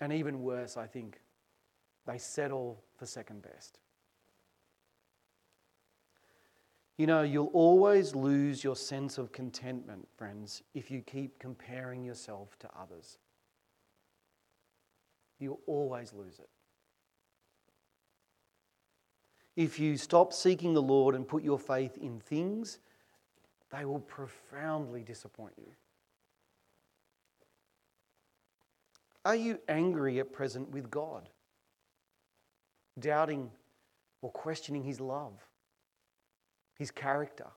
And 0.00 0.12
even 0.12 0.42
worse, 0.42 0.76
I 0.76 0.86
think, 0.86 1.20
they 2.06 2.18
settle 2.18 2.82
for 2.96 3.06
second 3.06 3.42
best. 3.42 3.78
You 6.96 7.06
know, 7.06 7.22
you'll 7.22 7.50
always 7.52 8.14
lose 8.14 8.62
your 8.62 8.76
sense 8.76 9.18
of 9.18 9.32
contentment, 9.32 10.08
friends, 10.16 10.62
if 10.74 10.90
you 10.90 11.00
keep 11.00 11.38
comparing 11.38 12.04
yourself 12.04 12.58
to 12.58 12.68
others. 12.78 13.18
You'll 15.38 15.60
always 15.66 16.12
lose 16.12 16.38
it. 16.40 16.48
If 19.58 19.80
you 19.80 19.96
stop 19.96 20.32
seeking 20.32 20.72
the 20.72 20.80
Lord 20.80 21.16
and 21.16 21.26
put 21.26 21.42
your 21.42 21.58
faith 21.58 21.98
in 22.00 22.20
things, 22.20 22.78
they 23.72 23.84
will 23.84 23.98
profoundly 23.98 25.02
disappoint 25.02 25.54
you. 25.58 25.72
Are 29.24 29.34
you 29.34 29.58
angry 29.68 30.20
at 30.20 30.32
present 30.32 30.70
with 30.70 30.92
God? 30.92 31.28
Doubting 33.00 33.50
or 34.22 34.30
questioning 34.30 34.84
His 34.84 35.00
love, 35.00 35.32
His 36.78 36.92
character? 36.92 37.48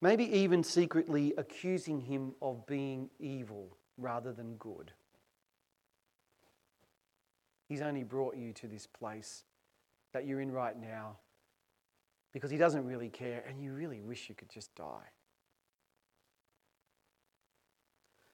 Maybe 0.00 0.24
even 0.38 0.64
secretly 0.64 1.34
accusing 1.36 2.00
Him 2.00 2.32
of 2.40 2.66
being 2.66 3.10
evil 3.18 3.76
rather 3.98 4.32
than 4.32 4.54
good. 4.54 4.92
He's 7.70 7.82
only 7.82 8.02
brought 8.02 8.36
you 8.36 8.52
to 8.54 8.66
this 8.66 8.88
place 8.88 9.44
that 10.12 10.26
you're 10.26 10.40
in 10.40 10.50
right 10.50 10.76
now 10.76 11.18
because 12.32 12.50
He 12.50 12.56
doesn't 12.56 12.84
really 12.84 13.08
care 13.08 13.44
and 13.48 13.62
you 13.62 13.72
really 13.72 14.00
wish 14.00 14.28
you 14.28 14.34
could 14.34 14.50
just 14.50 14.74
die. 14.74 15.06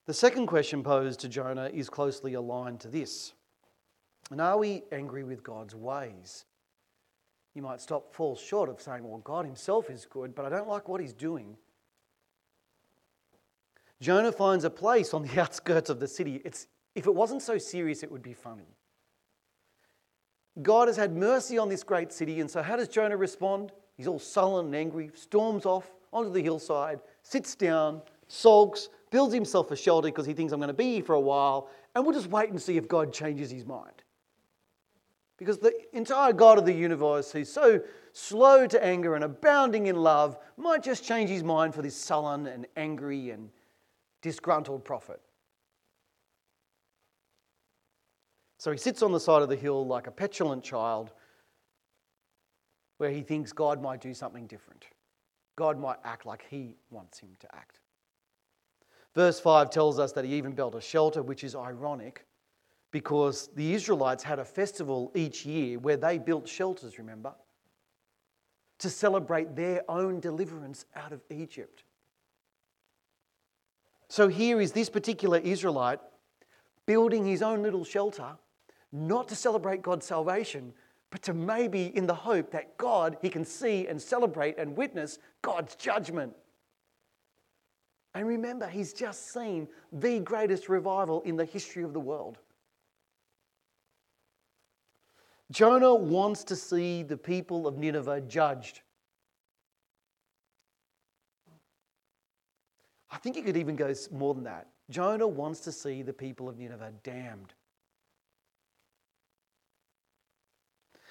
The 0.06 0.14
second 0.14 0.46
question 0.46 0.82
posed 0.82 1.20
to 1.20 1.28
Jonah 1.28 1.70
is 1.70 1.90
closely 1.90 2.32
aligned 2.32 2.80
to 2.80 2.88
this. 2.88 3.34
And 4.30 4.40
are 4.40 4.56
we 4.56 4.84
angry 4.90 5.22
with 5.22 5.42
God's 5.42 5.74
ways? 5.74 6.46
You 7.54 7.60
might 7.60 7.82
stop, 7.82 8.14
fall 8.14 8.36
short 8.36 8.70
of 8.70 8.80
saying, 8.80 9.06
well, 9.06 9.18
God 9.18 9.44
Himself 9.44 9.90
is 9.90 10.06
good, 10.06 10.34
but 10.34 10.46
I 10.46 10.48
don't 10.48 10.66
like 10.66 10.88
what 10.88 11.02
He's 11.02 11.12
doing. 11.12 11.58
Jonah 14.00 14.32
finds 14.32 14.64
a 14.64 14.70
place 14.70 15.12
on 15.12 15.26
the 15.26 15.40
outskirts 15.42 15.90
of 15.90 16.00
the 16.00 16.08
city. 16.08 16.40
It's, 16.42 16.68
if 16.94 17.06
it 17.06 17.14
wasn't 17.14 17.42
so 17.42 17.58
serious, 17.58 18.02
it 18.02 18.10
would 18.10 18.22
be 18.22 18.32
funny. 18.32 18.78
God 20.62 20.88
has 20.88 20.96
had 20.96 21.14
mercy 21.14 21.58
on 21.58 21.68
this 21.68 21.82
great 21.82 22.12
city, 22.12 22.40
and 22.40 22.50
so 22.50 22.62
how 22.62 22.76
does 22.76 22.88
Jonah 22.88 23.16
respond? 23.16 23.72
He's 23.96 24.06
all 24.06 24.18
sullen 24.18 24.66
and 24.66 24.74
angry, 24.74 25.10
storms 25.14 25.66
off 25.66 25.92
onto 26.12 26.32
the 26.32 26.42
hillside, 26.42 27.00
sits 27.22 27.54
down, 27.54 28.00
sulks, 28.28 28.88
builds 29.10 29.34
himself 29.34 29.70
a 29.70 29.76
shelter 29.76 30.08
because 30.08 30.26
he 30.26 30.32
thinks 30.32 30.52
I'm 30.52 30.60
going 30.60 30.68
to 30.68 30.74
be 30.74 30.94
here 30.94 31.02
for 31.02 31.14
a 31.14 31.20
while, 31.20 31.68
and 31.94 32.04
we'll 32.04 32.14
just 32.14 32.30
wait 32.30 32.50
and 32.50 32.60
see 32.60 32.76
if 32.76 32.88
God 32.88 33.12
changes 33.12 33.50
his 33.50 33.66
mind. 33.66 34.02
Because 35.38 35.58
the 35.58 35.74
entire 35.92 36.32
God 36.32 36.58
of 36.58 36.64
the 36.64 36.72
universe, 36.72 37.30
who's 37.30 37.52
so 37.52 37.80
slow 38.12 38.66
to 38.66 38.82
anger 38.82 39.14
and 39.14 39.24
abounding 39.24 39.86
in 39.86 39.96
love, 39.96 40.38
might 40.56 40.82
just 40.82 41.04
change 41.04 41.28
his 41.28 41.44
mind 41.44 41.74
for 41.74 41.82
this 41.82 41.96
sullen 41.96 42.46
and 42.46 42.66
angry 42.76 43.30
and 43.30 43.50
disgruntled 44.22 44.84
prophet. 44.84 45.20
So 48.58 48.72
he 48.72 48.78
sits 48.78 49.02
on 49.02 49.12
the 49.12 49.20
side 49.20 49.42
of 49.42 49.48
the 49.48 49.56
hill 49.56 49.86
like 49.86 50.06
a 50.06 50.10
petulant 50.10 50.64
child 50.64 51.12
where 52.98 53.10
he 53.10 53.22
thinks 53.22 53.52
God 53.52 53.82
might 53.82 54.00
do 54.00 54.14
something 54.14 54.46
different. 54.46 54.86
God 55.56 55.78
might 55.78 55.98
act 56.04 56.26
like 56.26 56.44
he 56.48 56.76
wants 56.90 57.18
him 57.18 57.30
to 57.40 57.54
act. 57.54 57.80
Verse 59.14 59.40
5 59.40 59.70
tells 59.70 59.98
us 59.98 60.12
that 60.12 60.24
he 60.24 60.34
even 60.34 60.52
built 60.52 60.74
a 60.74 60.80
shelter, 60.80 61.22
which 61.22 61.44
is 61.44 61.54
ironic 61.54 62.26
because 62.90 63.48
the 63.56 63.74
Israelites 63.74 64.22
had 64.22 64.38
a 64.38 64.44
festival 64.44 65.10
each 65.14 65.44
year 65.44 65.78
where 65.78 65.96
they 65.96 66.18
built 66.18 66.48
shelters, 66.48 66.98
remember, 66.98 67.34
to 68.78 68.90
celebrate 68.90 69.56
their 69.56 69.82
own 69.90 70.20
deliverance 70.20 70.84
out 70.94 71.12
of 71.12 71.22
Egypt. 71.30 71.84
So 74.08 74.28
here 74.28 74.60
is 74.60 74.72
this 74.72 74.88
particular 74.88 75.38
Israelite 75.38 76.00
building 76.84 77.24
his 77.24 77.42
own 77.42 77.62
little 77.62 77.84
shelter, 77.84 78.36
not 78.92 79.28
to 79.28 79.36
celebrate 79.36 79.82
God's 79.82 80.06
salvation, 80.06 80.72
but 81.10 81.22
to 81.22 81.34
maybe 81.34 81.96
in 81.96 82.06
the 82.06 82.14
hope 82.14 82.50
that 82.50 82.76
God, 82.78 83.16
he 83.22 83.28
can 83.28 83.44
see 83.44 83.86
and 83.86 84.00
celebrate 84.00 84.58
and 84.58 84.76
witness 84.76 85.18
God's 85.42 85.74
judgment. 85.76 86.34
And 88.14 88.26
remember, 88.26 88.66
he's 88.66 88.92
just 88.92 89.32
seen 89.32 89.68
the 89.92 90.20
greatest 90.20 90.68
revival 90.68 91.22
in 91.22 91.36
the 91.36 91.44
history 91.44 91.82
of 91.82 91.92
the 91.92 92.00
world. 92.00 92.38
Jonah 95.52 95.94
wants 95.94 96.42
to 96.44 96.56
see 96.56 97.02
the 97.02 97.16
people 97.16 97.66
of 97.66 97.76
Nineveh 97.76 98.22
judged. 98.22 98.80
I 103.10 103.18
think 103.18 103.36
it 103.36 103.44
could 103.44 103.56
even 103.56 103.76
go 103.76 103.94
more 104.10 104.34
than 104.34 104.44
that. 104.44 104.68
Jonah 104.90 105.26
wants 105.26 105.60
to 105.60 105.72
see 105.72 106.02
the 106.02 106.12
people 106.12 106.48
of 106.48 106.58
Nineveh 106.58 106.92
damned. 107.02 107.54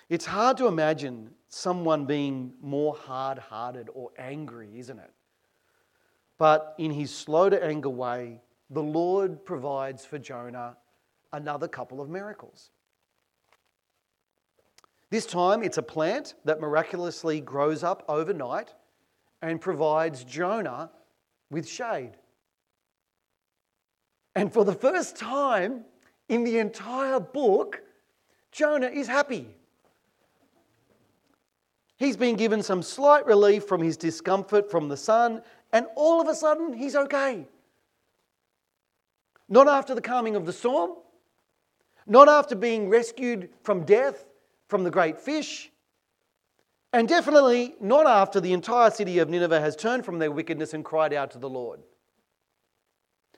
It's 0.09 0.25
hard 0.25 0.57
to 0.57 0.67
imagine 0.67 1.31
someone 1.49 2.05
being 2.05 2.53
more 2.61 2.95
hard 2.95 3.39
hearted 3.39 3.89
or 3.93 4.11
angry, 4.17 4.77
isn't 4.77 4.99
it? 4.99 5.11
But 6.37 6.75
in 6.77 6.91
his 6.91 7.13
slow 7.13 7.49
to 7.49 7.63
anger 7.63 7.89
way, 7.89 8.41
the 8.69 8.83
Lord 8.83 9.45
provides 9.45 10.05
for 10.05 10.19
Jonah 10.19 10.77
another 11.33 11.67
couple 11.67 12.01
of 12.01 12.09
miracles. 12.09 12.69
This 15.09 15.25
time 15.25 15.63
it's 15.63 15.77
a 15.77 15.83
plant 15.83 16.33
that 16.45 16.59
miraculously 16.59 17.39
grows 17.41 17.83
up 17.83 18.03
overnight 18.07 18.73
and 19.41 19.61
provides 19.61 20.23
Jonah 20.23 20.91
with 21.49 21.67
shade. 21.67 22.11
And 24.35 24.51
for 24.51 24.65
the 24.65 24.73
first 24.73 25.15
time 25.15 25.85
in 26.27 26.43
the 26.43 26.57
entire 26.57 27.19
book, 27.19 27.81
Jonah 28.51 28.87
is 28.87 29.07
happy. 29.07 29.55
He's 31.97 32.17
been 32.17 32.35
given 32.35 32.61
some 32.61 32.81
slight 32.81 33.25
relief 33.25 33.65
from 33.65 33.81
his 33.81 33.95
discomfort 33.97 34.69
from 34.69 34.89
the 34.89 34.97
sun, 34.97 35.41
and 35.71 35.87
all 35.95 36.21
of 36.21 36.27
a 36.27 36.35
sudden 36.35 36.73
he's 36.73 36.95
okay. 36.95 37.47
not 39.47 39.67
after 39.67 39.93
the 39.93 40.01
calming 40.01 40.35
of 40.35 40.45
the 40.45 40.53
storm, 40.53 40.91
not 42.07 42.27
after 42.27 42.55
being 42.55 42.89
rescued 42.89 43.49
from 43.63 43.85
death 43.85 44.25
from 44.67 44.83
the 44.83 44.91
great 44.91 45.19
fish, 45.19 45.71
and 46.91 47.07
definitely 47.07 47.75
not 47.79 48.07
after 48.07 48.39
the 48.39 48.53
entire 48.53 48.89
city 48.89 49.19
of 49.19 49.29
Nineveh 49.29 49.59
has 49.59 49.75
turned 49.75 50.05
from 50.05 50.17
their 50.17 50.31
wickedness 50.31 50.73
and 50.73 50.83
cried 50.83 51.13
out 51.13 51.31
to 51.31 51.37
the 51.37 51.49
Lord. 51.49 51.81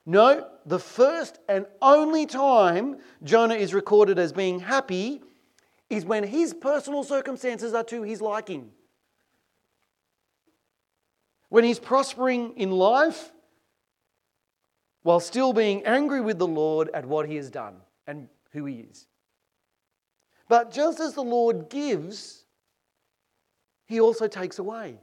No, 0.06 0.48
the 0.66 0.80
first 0.80 1.40
and 1.50 1.66
only 1.82 2.26
time 2.26 2.98
Jonah 3.24 3.56
is 3.56 3.74
recorded 3.74 4.18
as 4.18 4.32
being 4.32 4.60
happy 4.60 5.22
is 5.90 6.06
when 6.06 6.24
his 6.24 6.54
personal 6.54 7.04
circumstances 7.04 7.74
are 7.74 7.84
to 7.86 8.04
his 8.04 8.22
liking. 8.22 8.72
When 11.50 11.64
he's 11.64 11.80
prospering 11.80 12.58
in 12.58 12.72
life 12.72 13.32
while 15.04 15.22
still 15.22 15.54
being 15.54 15.86
angry 15.86 16.20
with 16.20 16.38
the 16.38 16.48
Lord 16.48 16.90
at 16.94 17.06
what 17.06 17.30
he 17.30 17.38
has 17.38 17.50
done 17.50 17.78
and 18.06 18.28
who 18.52 18.66
he 18.66 18.80
is. 18.80 19.08
But 20.50 20.72
just 20.72 21.00
as 21.00 21.14
the 21.14 21.24
Lord 21.24 21.70
gives, 21.70 22.44
he 23.86 24.02
also 24.02 24.28
takes 24.28 24.60
away. 24.60 25.00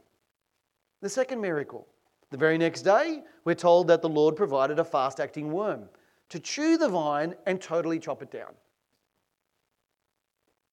The 1.01 1.09
second 1.09 1.41
miracle. 1.41 1.87
The 2.31 2.37
very 2.37 2.57
next 2.57 2.81
day, 2.81 3.23
we're 3.43 3.55
told 3.55 3.87
that 3.87 4.01
the 4.01 4.09
Lord 4.09 4.35
provided 4.35 4.79
a 4.79 4.83
fast 4.83 5.19
acting 5.19 5.51
worm 5.51 5.89
to 6.29 6.39
chew 6.39 6.77
the 6.77 6.89
vine 6.89 7.35
and 7.45 7.61
totally 7.61 7.99
chop 7.99 8.21
it 8.21 8.31
down. 8.31 8.53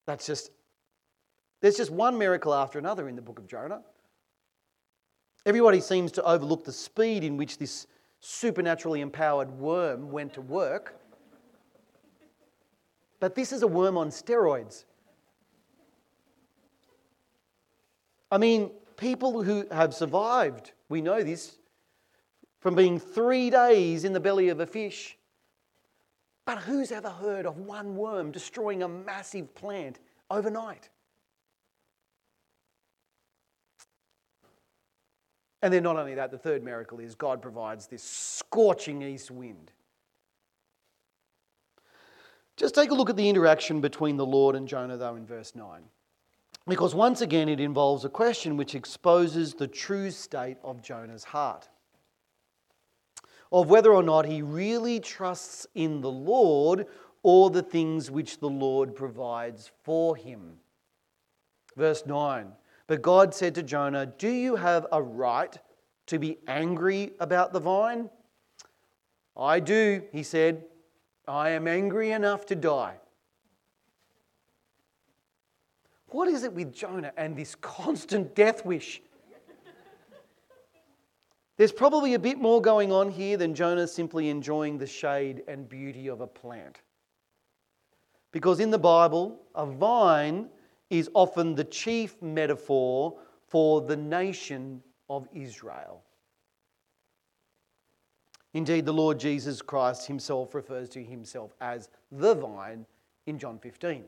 That's 0.07 0.27
just, 0.27 0.51
there's 1.61 1.77
just 1.77 1.91
one 1.91 2.19
miracle 2.19 2.55
after 2.55 2.79
another 2.79 3.09
in 3.09 3.17
the 3.17 3.23
book 3.23 3.39
of 3.39 3.47
Jonah. 3.47 3.83
Everybody 5.45 5.81
seems 5.81 6.13
to 6.13 6.23
overlook 6.23 6.65
the 6.65 6.73
speed 6.73 7.25
in 7.25 7.37
which 7.37 7.59
this 7.59 7.87
supernaturally 8.21 9.01
empowered 9.01 9.51
worm 9.51 10.11
went 10.11 10.35
to 10.35 10.41
work. 10.41 11.01
But 13.19 13.35
this 13.35 13.53
is 13.53 13.63
a 13.63 13.67
worm 13.67 13.97
on 13.97 14.11
steroids. 14.11 14.85
I 18.31 18.39
mean, 18.39 18.71
people 18.97 19.43
who 19.43 19.67
have 19.71 19.95
survived, 19.95 20.73
we 20.89 21.01
know 21.01 21.23
this, 21.23 21.59
from 22.61 22.75
being 22.75 22.99
three 22.99 23.51
days 23.51 24.05
in 24.05 24.13
the 24.13 24.21
belly 24.21 24.49
of 24.49 24.61
a 24.61 24.67
fish. 24.67 25.19
But 26.45 26.59
who's 26.59 26.91
ever 26.91 27.11
heard 27.11 27.47
of 27.47 27.59
one 27.59 27.97
worm 27.97 28.33
destroying 28.33 28.83
a 28.83 28.89
massive 28.89 29.55
plant 29.55 30.01
overnight? 30.31 30.89
And 35.63 35.73
then, 35.73 35.85
not 35.85 35.97
only 35.97 36.15
that, 36.17 36.33
the 36.33 36.39
third 36.39 36.65
miracle 36.65 36.99
is 36.99 37.15
God 37.15 37.41
provides 37.41 37.87
this 37.87 38.03
scorching 38.03 39.01
east 39.01 39.31
wind. 39.31 39.71
Just 42.57 42.75
take 42.75 42.91
a 42.91 42.95
look 42.95 43.09
at 43.09 43.17
the 43.17 43.29
interaction 43.29 43.81
between 43.81 44.17
the 44.17 44.27
Lord 44.27 44.57
and 44.57 44.67
Jonah, 44.67 44.97
though, 44.97 45.15
in 45.15 45.25
verse 45.25 45.55
9. 45.55 45.83
Because 46.67 46.95
once 46.95 47.21
again, 47.21 47.49
it 47.49 47.61
involves 47.61 48.05
a 48.05 48.09
question 48.09 48.57
which 48.57 48.75
exposes 48.75 49.55
the 49.55 49.69
true 49.69 50.11
state 50.11 50.59
of 50.65 50.83
Jonah's 50.83 51.25
heart 51.25 51.69
of 53.53 53.69
whether 53.69 53.93
or 53.93 54.03
not 54.03 54.25
he 54.25 54.43
really 54.43 54.99
trusts 54.99 55.67
in 55.75 56.01
the 56.01 56.11
Lord 56.11 56.87
or 57.23 57.51
the 57.51 57.63
things 57.63 58.11
which 58.11 58.41
the 58.41 58.49
Lord 58.49 58.95
provides 58.95 59.71
for 59.83 60.17
him. 60.17 60.55
Verse 61.77 62.05
9 62.07 62.53
But 62.87 63.03
God 63.03 63.35
said 63.35 63.55
to 63.57 63.63
Jonah, 63.63 64.07
Do 64.07 64.29
you 64.29 64.57
have 64.57 64.87
a 64.91 65.03
right 65.03 65.57
to 66.07 66.19
be 66.19 66.39
angry 66.47 67.13
about 67.21 67.53
the 67.53 67.61
vine? 67.61 68.11
I 69.37 69.61
do, 69.61 70.03
he 70.13 70.23
said. 70.23 70.65
I 71.29 71.51
am 71.51 71.69
angry 71.69 72.11
enough 72.11 72.47
to 72.47 72.57
die. 72.57 72.97
What 76.09 76.29
is 76.29 76.43
it 76.43 76.53
with 76.53 76.75
Jonah 76.75 77.13
and 77.17 77.37
this 77.37 77.55
constant 77.55 78.35
death 78.35 78.67
wish? 78.67 79.01
There's 81.63 81.71
probably 81.71 82.15
a 82.15 82.19
bit 82.19 82.41
more 82.41 82.61
going 82.61 82.91
on 82.91 83.09
here 83.09 83.37
than 83.37 83.55
Jonah 83.55 83.87
simply 83.87 84.31
enjoying 84.31 84.79
the 84.79 84.87
shade 84.89 85.45
and 85.47 85.69
beauty 85.69 86.09
of 86.09 86.21
a 86.21 86.27
plant. 86.27 86.81
Because 88.33 88.59
in 88.59 88.71
the 88.71 88.81
Bible, 88.81 89.41
a 89.55 89.65
vine 89.65 90.49
is 90.91 91.09
often 91.15 91.55
the 91.55 91.63
chief 91.63 92.21
metaphor 92.21 93.17
for 93.47 93.81
the 93.81 93.97
nation 93.97 94.83
of 95.09 95.29
Israel. 95.33 96.03
Indeed, 98.55 98.85
the 98.85 98.93
Lord 98.93 99.21
Jesus 99.21 99.63
Christ 99.63 100.09
himself 100.09 100.57
refers 100.57 100.89
to 100.89 101.05
himself 101.05 101.55
as 101.61 101.91
the 102.11 102.35
vine 102.35 102.87
in 103.27 103.39
John 103.39 103.61
15. 103.61 104.03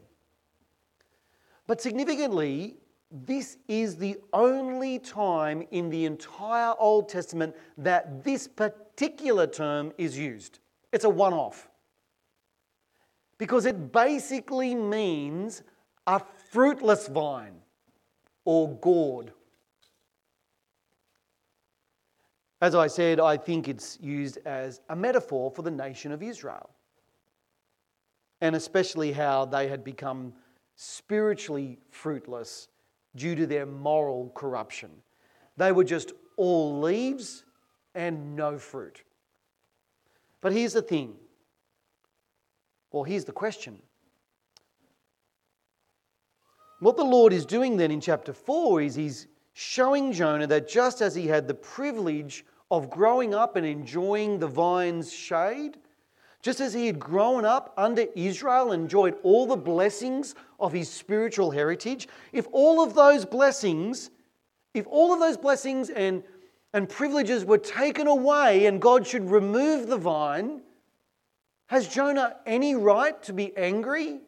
But 1.68 1.80
significantly, 1.80 2.78
this 3.14 3.58
is 3.68 3.96
the 3.96 4.18
only 4.32 4.98
time 4.98 5.62
in 5.70 5.88
the 5.88 6.04
entire 6.04 6.74
Old 6.78 7.08
Testament 7.08 7.54
that 7.78 8.24
this 8.24 8.48
particular 8.48 9.46
term 9.46 9.92
is 9.96 10.18
used. 10.18 10.58
It's 10.92 11.04
a 11.04 11.08
one 11.08 11.32
off. 11.32 11.68
Because 13.38 13.66
it 13.66 13.92
basically 13.92 14.74
means 14.74 15.62
a 16.08 16.20
fruitless 16.50 17.06
vine 17.06 17.54
or 18.44 18.76
gourd. 18.78 19.32
As 22.60 22.74
I 22.74 22.88
said, 22.88 23.20
I 23.20 23.36
think 23.36 23.68
it's 23.68 23.98
used 24.00 24.38
as 24.44 24.80
a 24.88 24.96
metaphor 24.96 25.52
for 25.52 25.62
the 25.62 25.70
nation 25.70 26.10
of 26.10 26.22
Israel, 26.22 26.70
and 28.40 28.56
especially 28.56 29.12
how 29.12 29.44
they 29.44 29.68
had 29.68 29.84
become 29.84 30.32
spiritually 30.74 31.78
fruitless 31.90 32.68
due 33.16 33.34
to 33.34 33.46
their 33.46 33.66
moral 33.66 34.30
corruption. 34.34 34.90
They 35.56 35.72
were 35.72 35.84
just 35.84 36.12
all 36.36 36.80
leaves 36.80 37.44
and 37.94 38.34
no 38.34 38.58
fruit. 38.58 39.02
But 40.40 40.52
here's 40.52 40.72
the 40.72 40.82
thing, 40.82 41.14
or 42.90 43.06
here's 43.06 43.24
the 43.24 43.32
question. 43.32 43.78
What 46.80 46.96
the 46.96 47.04
Lord 47.04 47.32
is 47.32 47.46
doing 47.46 47.76
then 47.76 47.90
in 47.90 48.00
chapter 48.00 48.32
4 48.32 48.82
is 48.82 48.94
he's 48.94 49.26
showing 49.54 50.12
Jonah 50.12 50.46
that 50.48 50.68
just 50.68 51.00
as 51.00 51.14
he 51.14 51.26
had 51.26 51.48
the 51.48 51.54
privilege 51.54 52.44
of 52.70 52.90
growing 52.90 53.34
up 53.34 53.56
and 53.56 53.64
enjoying 53.64 54.38
the 54.38 54.48
vine's 54.48 55.12
shade, 55.12 55.78
just 56.44 56.60
as 56.60 56.74
he 56.74 56.86
had 56.86 57.00
grown 57.00 57.46
up 57.46 57.72
under 57.78 58.04
Israel 58.14 58.72
and 58.72 58.82
enjoyed 58.82 59.16
all 59.22 59.46
the 59.46 59.56
blessings 59.56 60.34
of 60.60 60.74
his 60.74 60.90
spiritual 60.90 61.50
heritage, 61.50 62.06
if 62.32 62.46
all 62.52 62.82
of 62.84 62.92
those 62.92 63.24
blessings, 63.24 64.10
if 64.74 64.86
all 64.86 65.14
of 65.14 65.20
those 65.20 65.38
blessings 65.38 65.88
and, 65.88 66.22
and 66.74 66.86
privileges 66.86 67.46
were 67.46 67.56
taken 67.56 68.06
away 68.06 68.66
and 68.66 68.78
God 68.78 69.06
should 69.06 69.30
remove 69.30 69.86
the 69.86 69.96
vine, 69.96 70.60
has 71.68 71.88
Jonah 71.88 72.36
any 72.44 72.74
right 72.74 73.20
to 73.22 73.32
be 73.32 73.56
angry? 73.56 74.20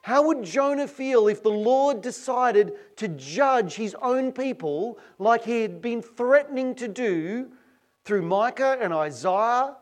How 0.00 0.28
would 0.28 0.44
Jonah 0.44 0.88
feel 0.88 1.28
if 1.28 1.42
the 1.42 1.50
Lord 1.50 2.00
decided 2.00 2.72
to 2.96 3.06
judge 3.06 3.74
his 3.74 3.94
own 4.00 4.32
people 4.32 4.98
like 5.18 5.44
he 5.44 5.60
had 5.60 5.82
been 5.82 6.00
threatening 6.00 6.74
to 6.76 6.88
do 6.88 7.50
through 8.04 8.22
Micah 8.22 8.78
and 8.80 8.92
Isaiah 8.92 9.76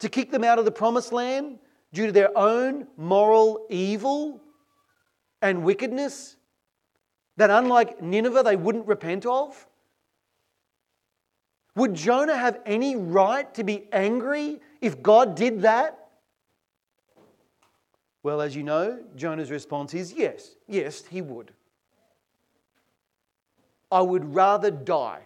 to 0.00 0.08
kick 0.08 0.30
them 0.30 0.44
out 0.44 0.58
of 0.58 0.64
the 0.64 0.70
promised 0.70 1.12
land 1.12 1.58
due 1.92 2.06
to 2.06 2.12
their 2.12 2.36
own 2.36 2.86
moral 2.96 3.66
evil 3.70 4.40
and 5.40 5.64
wickedness 5.64 6.36
that, 7.36 7.50
unlike 7.50 8.02
Nineveh, 8.02 8.42
they 8.42 8.56
wouldn't 8.56 8.86
repent 8.86 9.26
of? 9.26 9.66
Would 11.76 11.94
Jonah 11.94 12.36
have 12.36 12.60
any 12.66 12.94
right 12.96 13.52
to 13.54 13.64
be 13.64 13.88
angry 13.92 14.60
if 14.80 15.02
God 15.02 15.34
did 15.34 15.62
that? 15.62 15.98
Well, 18.22 18.40
as 18.40 18.54
you 18.54 18.62
know, 18.62 19.00
Jonah's 19.16 19.50
response 19.50 19.92
is 19.92 20.12
yes, 20.12 20.56
yes, 20.66 21.04
he 21.04 21.20
would. 21.20 21.52
I 23.90 24.00
would 24.00 24.34
rather 24.34 24.70
die 24.70 25.22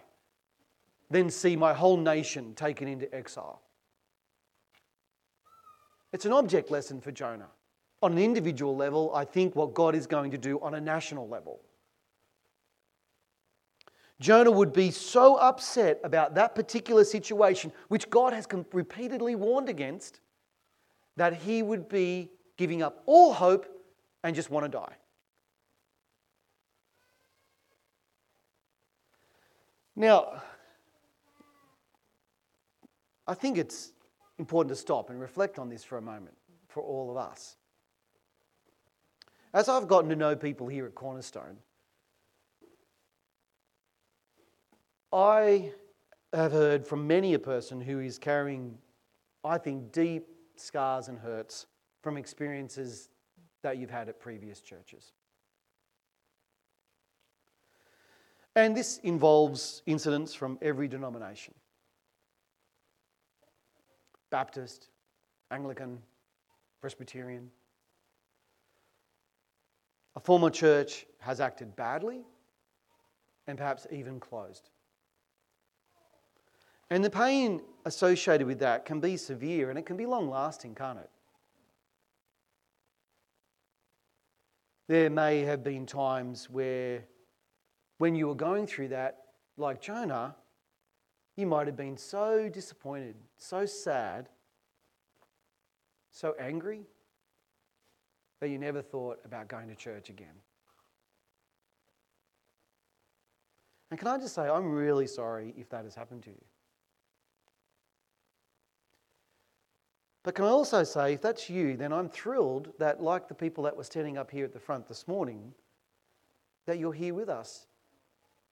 than 1.09 1.29
see 1.29 1.55
my 1.55 1.73
whole 1.73 1.97
nation 1.97 2.53
taken 2.53 2.87
into 2.87 3.13
exile. 3.13 3.61
It's 6.11 6.25
an 6.25 6.33
object 6.33 6.71
lesson 6.71 7.01
for 7.01 7.11
Jonah. 7.11 7.49
On 8.01 8.11
an 8.11 8.17
individual 8.17 8.75
level, 8.75 9.13
I 9.13 9.25
think 9.25 9.55
what 9.55 9.73
God 9.73 9.95
is 9.95 10.07
going 10.07 10.31
to 10.31 10.37
do 10.37 10.59
on 10.61 10.73
a 10.73 10.81
national 10.81 11.27
level. 11.27 11.59
Jonah 14.19 14.51
would 14.51 14.73
be 14.73 14.91
so 14.91 15.35
upset 15.35 15.99
about 16.03 16.35
that 16.35 16.53
particular 16.53 17.03
situation, 17.03 17.71
which 17.87 18.09
God 18.09 18.33
has 18.33 18.47
repeatedly 18.73 19.35
warned 19.35 19.69
against, 19.69 20.19
that 21.15 21.33
he 21.33 21.63
would 21.63 21.87
be 21.87 22.29
giving 22.57 22.81
up 22.81 23.01
all 23.05 23.33
hope 23.33 23.65
and 24.23 24.35
just 24.35 24.49
want 24.49 24.65
to 24.65 24.69
die. 24.69 24.93
Now, 29.95 30.41
I 33.29 33.35
think 33.35 33.59
it's 33.59 33.91
important 34.39 34.69
to 34.69 34.75
stop 34.75 35.11
and 35.11 35.21
reflect 35.21 35.59
on 35.59 35.69
this 35.69 35.83
for 35.83 35.99
a 35.99 36.01
moment 36.01 36.35
for 36.67 36.81
all 36.81 37.11
of 37.11 37.17
us. 37.17 37.57
As 39.53 39.69
I've 39.69 39.87
gotten 39.87 40.09
to 40.09 40.15
know 40.15 40.35
people 40.35 40.67
here 40.67 40.87
at 40.87 40.95
Cornerstone, 40.95 41.57
I 45.13 45.71
have 46.33 46.51
heard 46.51 46.87
from 46.87 47.05
many 47.05 47.35
a 47.35 47.39
person 47.39 47.79
who 47.79 47.99
is 47.99 48.17
carrying, 48.17 48.79
I 49.43 49.59
think, 49.59 49.91
deep 49.91 50.27
scars 50.55 51.07
and 51.07 51.19
hurts 51.19 51.67
from 52.01 52.17
experiences 52.17 53.09
that 53.61 53.77
you've 53.77 53.91
had 53.91 54.09
at 54.09 54.19
previous 54.19 54.59
churches. 54.59 55.11
And 58.55 58.75
this 58.75 58.97
involves 59.03 59.83
incidents 59.85 60.33
from 60.33 60.57
every 60.63 60.87
denomination 60.87 61.53
Baptist, 64.29 64.89
Anglican, 65.51 65.99
Presbyterian. 66.81 67.49
A 70.15 70.19
former 70.19 70.49
church 70.49 71.05
has 71.19 71.39
acted 71.39 71.75
badly 71.75 72.21
and 73.47 73.57
perhaps 73.57 73.87
even 73.91 74.19
closed. 74.19 74.69
And 76.89 77.03
the 77.03 77.09
pain 77.09 77.61
associated 77.85 78.47
with 78.47 78.59
that 78.59 78.85
can 78.85 78.99
be 78.99 79.17
severe 79.17 79.69
and 79.69 79.77
it 79.77 79.85
can 79.85 79.97
be 79.97 80.05
long 80.05 80.29
lasting, 80.29 80.75
can't 80.75 80.99
it? 80.99 81.09
There 84.87 85.09
may 85.09 85.41
have 85.41 85.63
been 85.63 85.85
times 85.85 86.49
where, 86.49 87.03
when 87.99 88.15
you 88.15 88.27
were 88.27 88.35
going 88.35 88.65
through 88.65 88.87
that, 88.87 89.17
like 89.55 89.81
Jonah, 89.81 90.35
you 91.39 91.47
might 91.47 91.67
have 91.67 91.77
been 91.77 91.97
so 91.97 92.49
disappointed, 92.49 93.15
so 93.37 93.65
sad, 93.65 94.29
so 96.11 96.35
angry 96.39 96.81
that 98.41 98.49
you 98.49 98.57
never 98.57 98.81
thought 98.81 99.19
about 99.25 99.47
going 99.47 99.67
to 99.69 99.75
church 99.75 100.09
again. 100.09 100.35
And 103.89 103.99
can 103.99 104.07
I 104.07 104.17
just 104.17 104.35
say, 104.35 104.47
I'm 104.47 104.71
really 104.71 105.07
sorry 105.07 105.53
if 105.57 105.69
that 105.69 105.85
has 105.85 105.95
happened 105.95 106.23
to 106.23 106.29
you. 106.29 106.45
But 110.23 110.35
can 110.35 110.45
I 110.45 110.49
also 110.49 110.83
say, 110.83 111.13
if 111.13 111.21
that's 111.21 111.49
you, 111.49 111.75
then 111.77 111.91
I'm 111.91 112.09
thrilled 112.09 112.73
that, 112.77 113.01
like 113.01 113.27
the 113.27 113.33
people 113.33 113.63
that 113.63 113.75
were 113.75 113.83
standing 113.83 114.17
up 114.17 114.29
here 114.29 114.45
at 114.45 114.53
the 114.53 114.59
front 114.59 114.87
this 114.87 115.07
morning, 115.07 115.53
that 116.67 116.77
you're 116.77 116.93
here 116.93 117.13
with 117.13 117.29
us 117.29 117.65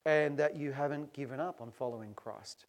and 0.05 0.37
that 0.39 0.55
you 0.55 0.71
haven't 0.71 1.13
given 1.13 1.39
up 1.39 1.61
on 1.61 1.69
following 1.69 2.13
Christ. 2.15 2.65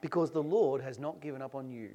Because 0.00 0.30
the 0.30 0.42
Lord 0.42 0.80
has 0.80 0.98
not 0.98 1.20
given 1.20 1.42
up 1.42 1.54
on 1.54 1.70
you. 1.70 1.90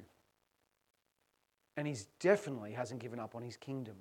And 1.76 1.86
He 1.86 1.96
definitely 2.20 2.72
hasn't 2.72 3.00
given 3.00 3.18
up 3.18 3.34
on 3.34 3.42
His 3.42 3.56
kingdom. 3.56 3.96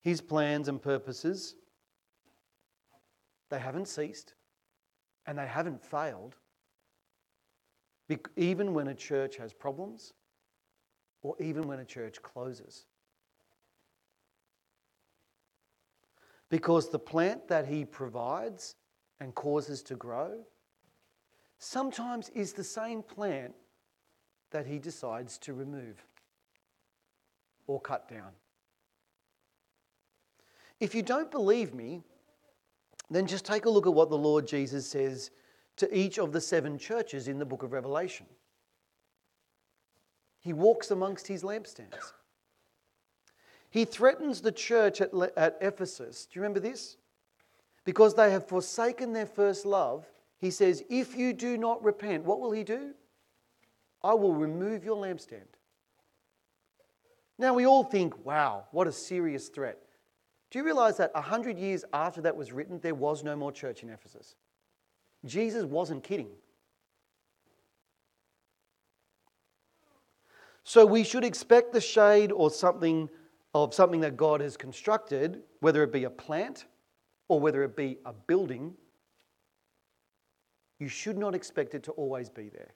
His 0.00 0.20
plans 0.20 0.68
and 0.68 0.80
purposes, 0.80 1.56
they 3.50 3.58
haven't 3.58 3.88
ceased 3.88 4.34
and 5.26 5.36
they 5.36 5.46
haven't 5.46 5.84
failed, 5.84 6.36
even 8.36 8.72
when 8.72 8.86
a 8.88 8.94
church 8.94 9.36
has 9.36 9.52
problems 9.52 10.12
or 11.22 11.34
even 11.40 11.66
when 11.66 11.80
a 11.80 11.84
church 11.84 12.22
closes. 12.22 12.86
Because 16.48 16.88
the 16.88 16.98
plant 17.00 17.48
that 17.48 17.66
he 17.66 17.84
provides 17.84 18.76
and 19.20 19.34
causes 19.34 19.82
to 19.82 19.94
grow 19.94 20.44
sometimes 21.58 22.28
is 22.30 22.52
the 22.52 22.64
same 22.64 23.02
plant 23.02 23.54
that 24.50 24.66
he 24.66 24.78
decides 24.78 25.38
to 25.38 25.54
remove 25.54 26.04
or 27.66 27.80
cut 27.80 28.08
down. 28.08 28.30
If 30.78 30.94
you 30.94 31.02
don't 31.02 31.30
believe 31.30 31.74
me, 31.74 32.02
then 33.10 33.26
just 33.26 33.44
take 33.44 33.64
a 33.64 33.70
look 33.70 33.86
at 33.86 33.94
what 33.94 34.10
the 34.10 34.18
Lord 34.18 34.46
Jesus 34.46 34.88
says 34.88 35.30
to 35.76 35.96
each 35.96 36.18
of 36.18 36.32
the 36.32 36.40
seven 36.40 36.78
churches 36.78 37.28
in 37.28 37.38
the 37.38 37.44
book 37.44 37.62
of 37.62 37.72
Revelation. 37.72 38.26
He 40.40 40.52
walks 40.52 40.90
amongst 40.90 41.26
his 41.26 41.42
lampstands. 41.42 42.12
He 43.70 43.84
threatens 43.84 44.40
the 44.40 44.52
church 44.52 45.00
at, 45.00 45.12
at 45.36 45.58
Ephesus. 45.60 46.26
Do 46.26 46.38
you 46.38 46.42
remember 46.42 46.60
this? 46.60 46.96
Because 47.86 48.14
they 48.14 48.32
have 48.32 48.48
forsaken 48.48 49.12
their 49.12 49.26
first 49.26 49.64
love, 49.64 50.04
he 50.38 50.50
says, 50.50 50.82
If 50.90 51.16
you 51.16 51.32
do 51.32 51.56
not 51.56 51.82
repent, 51.82 52.24
what 52.24 52.40
will 52.40 52.50
he 52.50 52.64
do? 52.64 52.90
I 54.02 54.12
will 54.12 54.34
remove 54.34 54.84
your 54.84 54.96
lampstand. 54.96 55.46
Now 57.38 57.54
we 57.54 57.64
all 57.64 57.84
think, 57.84 58.26
wow, 58.26 58.64
what 58.72 58.86
a 58.86 58.92
serious 58.92 59.48
threat. 59.48 59.78
Do 60.50 60.58
you 60.58 60.64
realize 60.64 60.96
that 60.96 61.14
100 61.14 61.58
years 61.58 61.84
after 61.92 62.20
that 62.22 62.36
was 62.36 62.52
written, 62.52 62.80
there 62.80 62.94
was 62.94 63.22
no 63.22 63.36
more 63.36 63.52
church 63.52 63.82
in 63.82 63.90
Ephesus? 63.90 64.34
Jesus 65.24 65.64
wasn't 65.64 66.02
kidding. 66.02 66.30
So 70.64 70.84
we 70.84 71.04
should 71.04 71.24
expect 71.24 71.72
the 71.72 71.80
shade 71.80 72.32
or 72.32 72.50
something 72.50 73.08
of 73.54 73.74
something 73.74 74.00
that 74.00 74.16
God 74.16 74.40
has 74.40 74.56
constructed, 74.56 75.42
whether 75.60 75.84
it 75.84 75.92
be 75.92 76.04
a 76.04 76.10
plant 76.10 76.66
or 77.28 77.40
whether 77.40 77.62
it 77.62 77.76
be 77.76 77.98
a 78.04 78.12
building. 78.12 78.74
You 80.78 80.88
should 80.88 81.16
not 81.16 81.34
expect 81.34 81.74
it 81.74 81.82
to 81.84 81.92
always 81.92 82.28
be 82.28 82.48
there. 82.48 82.74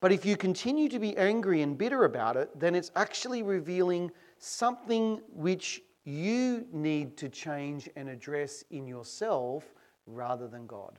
But 0.00 0.12
if 0.12 0.24
you 0.24 0.36
continue 0.36 0.88
to 0.90 0.98
be 0.98 1.16
angry 1.16 1.62
and 1.62 1.76
bitter 1.76 2.04
about 2.04 2.36
it, 2.36 2.58
then 2.58 2.74
it's 2.74 2.90
actually 2.94 3.42
revealing 3.42 4.10
something 4.38 5.20
which 5.32 5.82
you 6.04 6.66
need 6.72 7.16
to 7.18 7.28
change 7.28 7.88
and 7.96 8.08
address 8.08 8.64
in 8.70 8.86
yourself 8.86 9.64
rather 10.06 10.46
than 10.48 10.66
God. 10.66 10.98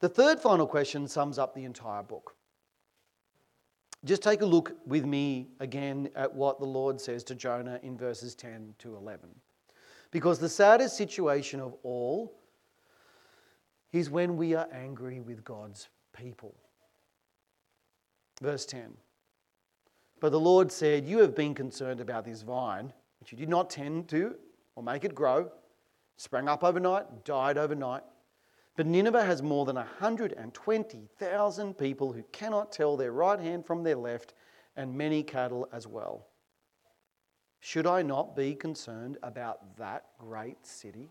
The 0.00 0.08
third 0.08 0.40
final 0.40 0.66
question 0.66 1.06
sums 1.06 1.38
up 1.38 1.54
the 1.54 1.64
entire 1.64 2.02
book. 2.02 2.34
Just 4.04 4.22
take 4.22 4.42
a 4.42 4.46
look 4.46 4.76
with 4.86 5.04
me 5.04 5.48
again 5.60 6.10
at 6.16 6.34
what 6.34 6.58
the 6.58 6.66
Lord 6.66 7.00
says 7.00 7.22
to 7.24 7.34
Jonah 7.34 7.78
in 7.82 7.96
verses 7.96 8.34
10 8.34 8.74
to 8.78 8.96
11. 8.96 9.28
Because 10.10 10.38
the 10.38 10.48
saddest 10.48 10.96
situation 10.96 11.60
of 11.60 11.74
all 11.82 12.34
is 13.92 14.10
when 14.10 14.36
we 14.36 14.54
are 14.54 14.68
angry 14.72 15.20
with 15.20 15.44
God's 15.44 15.88
people. 16.12 16.54
Verse 18.40 18.66
10 18.66 18.94
but 20.22 20.30
the 20.30 20.38
Lord 20.38 20.70
said, 20.70 21.04
You 21.04 21.18
have 21.18 21.34
been 21.34 21.52
concerned 21.52 22.00
about 22.00 22.24
this 22.24 22.42
vine, 22.42 22.92
which 23.18 23.32
you 23.32 23.36
did 23.36 23.48
not 23.48 23.68
tend 23.68 24.08
to 24.10 24.36
or 24.76 24.82
make 24.84 25.04
it 25.04 25.16
grow, 25.16 25.50
sprang 26.16 26.48
up 26.48 26.62
overnight, 26.62 27.24
died 27.24 27.58
overnight. 27.58 28.04
But 28.76 28.86
Nineveh 28.86 29.24
has 29.24 29.42
more 29.42 29.66
than 29.66 29.76
120,000 29.76 31.74
people 31.78 32.12
who 32.12 32.22
cannot 32.32 32.72
tell 32.72 32.96
their 32.96 33.12
right 33.12 33.38
hand 33.38 33.66
from 33.66 33.82
their 33.82 33.96
left, 33.96 34.34
and 34.76 34.96
many 34.96 35.22
cattle 35.22 35.68
as 35.72 35.86
well. 35.86 36.26
Should 37.60 37.86
I 37.86 38.02
not 38.02 38.34
be 38.34 38.54
concerned 38.54 39.18
about 39.22 39.76
that 39.76 40.06
great 40.18 40.66
city? 40.66 41.10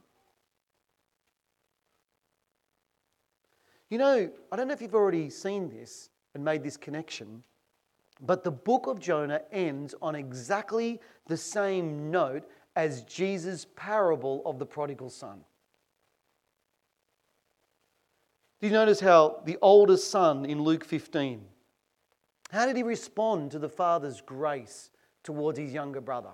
You 3.89 3.99
know, 3.99 4.31
I 4.51 4.55
don't 4.55 4.67
know 4.67 4.73
if 4.73 4.81
you've 4.81 4.95
already 4.95 5.29
seen 5.29 5.69
this 5.69 6.09
and 6.33 6.43
made 6.43 6.63
this 6.63 6.77
connection, 6.77 7.43
but 8.21 8.43
the 8.43 8.51
book 8.51 8.87
of 8.87 8.99
Jonah 8.99 9.41
ends 9.51 9.93
on 10.01 10.15
exactly 10.15 10.99
the 11.27 11.37
same 11.37 12.09
note 12.09 12.49
as 12.75 13.03
Jesus' 13.03 13.67
parable 13.75 14.41
of 14.45 14.59
the 14.59 14.65
prodigal 14.65 15.09
son. 15.09 15.41
Do 18.61 18.67
you 18.67 18.73
notice 18.73 18.99
how 18.99 19.41
the 19.43 19.57
oldest 19.59 20.11
son 20.11 20.45
in 20.45 20.61
Luke 20.61 20.85
15, 20.85 21.41
how 22.51 22.67
did 22.67 22.77
he 22.77 22.83
respond 22.83 23.49
to 23.51 23.59
the 23.59 23.69
father's 23.69 24.21
grace 24.21 24.91
towards 25.23 25.57
his 25.57 25.73
younger 25.73 25.99
brother? 25.99 26.29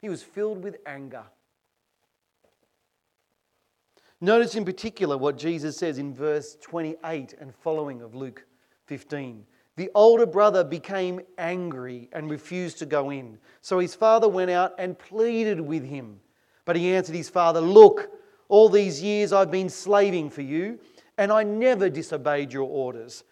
He 0.00 0.08
was 0.08 0.22
filled 0.22 0.64
with 0.64 0.78
anger. 0.86 1.24
Notice 4.22 4.54
in 4.54 4.64
particular 4.64 5.18
what 5.18 5.36
Jesus 5.36 5.76
says 5.76 5.98
in 5.98 6.14
verse 6.14 6.56
28 6.62 7.34
and 7.38 7.54
following 7.54 8.00
of 8.00 8.14
Luke 8.14 8.46
15. 8.86 9.44
The 9.76 9.90
older 9.94 10.26
brother 10.26 10.64
became 10.64 11.20
angry 11.36 12.08
and 12.12 12.30
refused 12.30 12.78
to 12.78 12.86
go 12.86 13.10
in. 13.10 13.38
So 13.60 13.78
his 13.78 13.94
father 13.94 14.28
went 14.28 14.50
out 14.50 14.72
and 14.78 14.98
pleaded 14.98 15.60
with 15.60 15.84
him. 15.84 16.20
But 16.64 16.76
he 16.76 16.94
answered 16.94 17.16
his 17.16 17.28
father, 17.28 17.60
Look, 17.60 18.10
all 18.48 18.68
these 18.68 19.02
years 19.02 19.32
I've 19.32 19.50
been 19.50 19.68
slaving 19.68 20.28
for 20.28 20.42
you, 20.42 20.78
and 21.20 21.30
I 21.30 21.42
never 21.42 21.90
disobeyed 21.90 22.50
your 22.50 22.66
orders. 22.66 23.24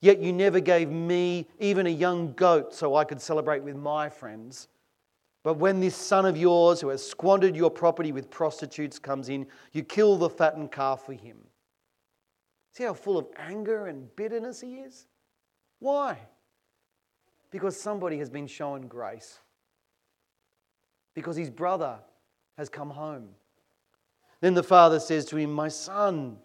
Yet 0.00 0.20
you 0.20 0.32
never 0.32 0.60
gave 0.60 0.90
me 0.90 1.48
even 1.58 1.88
a 1.88 1.90
young 1.90 2.34
goat 2.34 2.72
so 2.72 2.94
I 2.94 3.02
could 3.02 3.20
celebrate 3.20 3.64
with 3.64 3.74
my 3.74 4.08
friends. 4.08 4.68
But 5.42 5.54
when 5.54 5.80
this 5.80 5.96
son 5.96 6.24
of 6.24 6.36
yours 6.36 6.80
who 6.80 6.88
has 6.90 7.04
squandered 7.04 7.56
your 7.56 7.68
property 7.68 8.12
with 8.12 8.30
prostitutes 8.30 9.00
comes 9.00 9.28
in, 9.28 9.48
you 9.72 9.82
kill 9.82 10.16
the 10.16 10.30
fattened 10.30 10.70
calf 10.70 11.04
for 11.04 11.14
him. 11.14 11.36
See 12.74 12.84
how 12.84 12.94
full 12.94 13.18
of 13.18 13.26
anger 13.36 13.88
and 13.88 14.14
bitterness 14.14 14.60
he 14.60 14.76
is? 14.76 15.06
Why? 15.80 16.18
Because 17.50 17.78
somebody 17.78 18.18
has 18.18 18.30
been 18.30 18.46
shown 18.46 18.82
grace. 18.82 19.40
Because 21.12 21.34
his 21.34 21.50
brother 21.50 21.98
has 22.56 22.68
come 22.68 22.90
home. 22.90 23.30
Then 24.40 24.54
the 24.54 24.62
father 24.62 25.00
says 25.00 25.24
to 25.26 25.36
him, 25.36 25.52
My 25.52 25.66
son, 25.66 26.38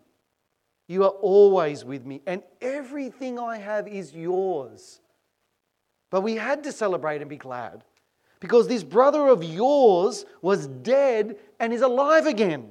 you 0.88 1.04
are 1.04 1.10
always 1.10 1.84
with 1.84 2.06
me, 2.06 2.21
and 2.26 2.41
everything 2.62 3.38
I 3.38 3.58
have 3.58 3.88
is 3.88 4.13
yours. 4.13 5.02
But 6.10 6.21
we 6.21 6.36
had 6.36 6.63
to 6.63 6.71
celebrate 6.71 7.21
and 7.21 7.30
be 7.30 7.38
glad 7.38 7.84
because 8.39 8.67
this 8.67 8.84
brother 8.84 9.28
of 9.28 9.43
yours 9.43 10.26
was 10.41 10.67
dead 10.67 11.38
and 11.60 11.73
is 11.73 11.82
alive 11.82 12.26
again. 12.26 12.69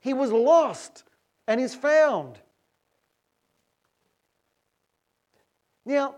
He 0.00 0.14
was 0.14 0.32
lost 0.32 1.04
and 1.46 1.60
is 1.60 1.74
found. 1.74 2.38
Now, 5.84 6.16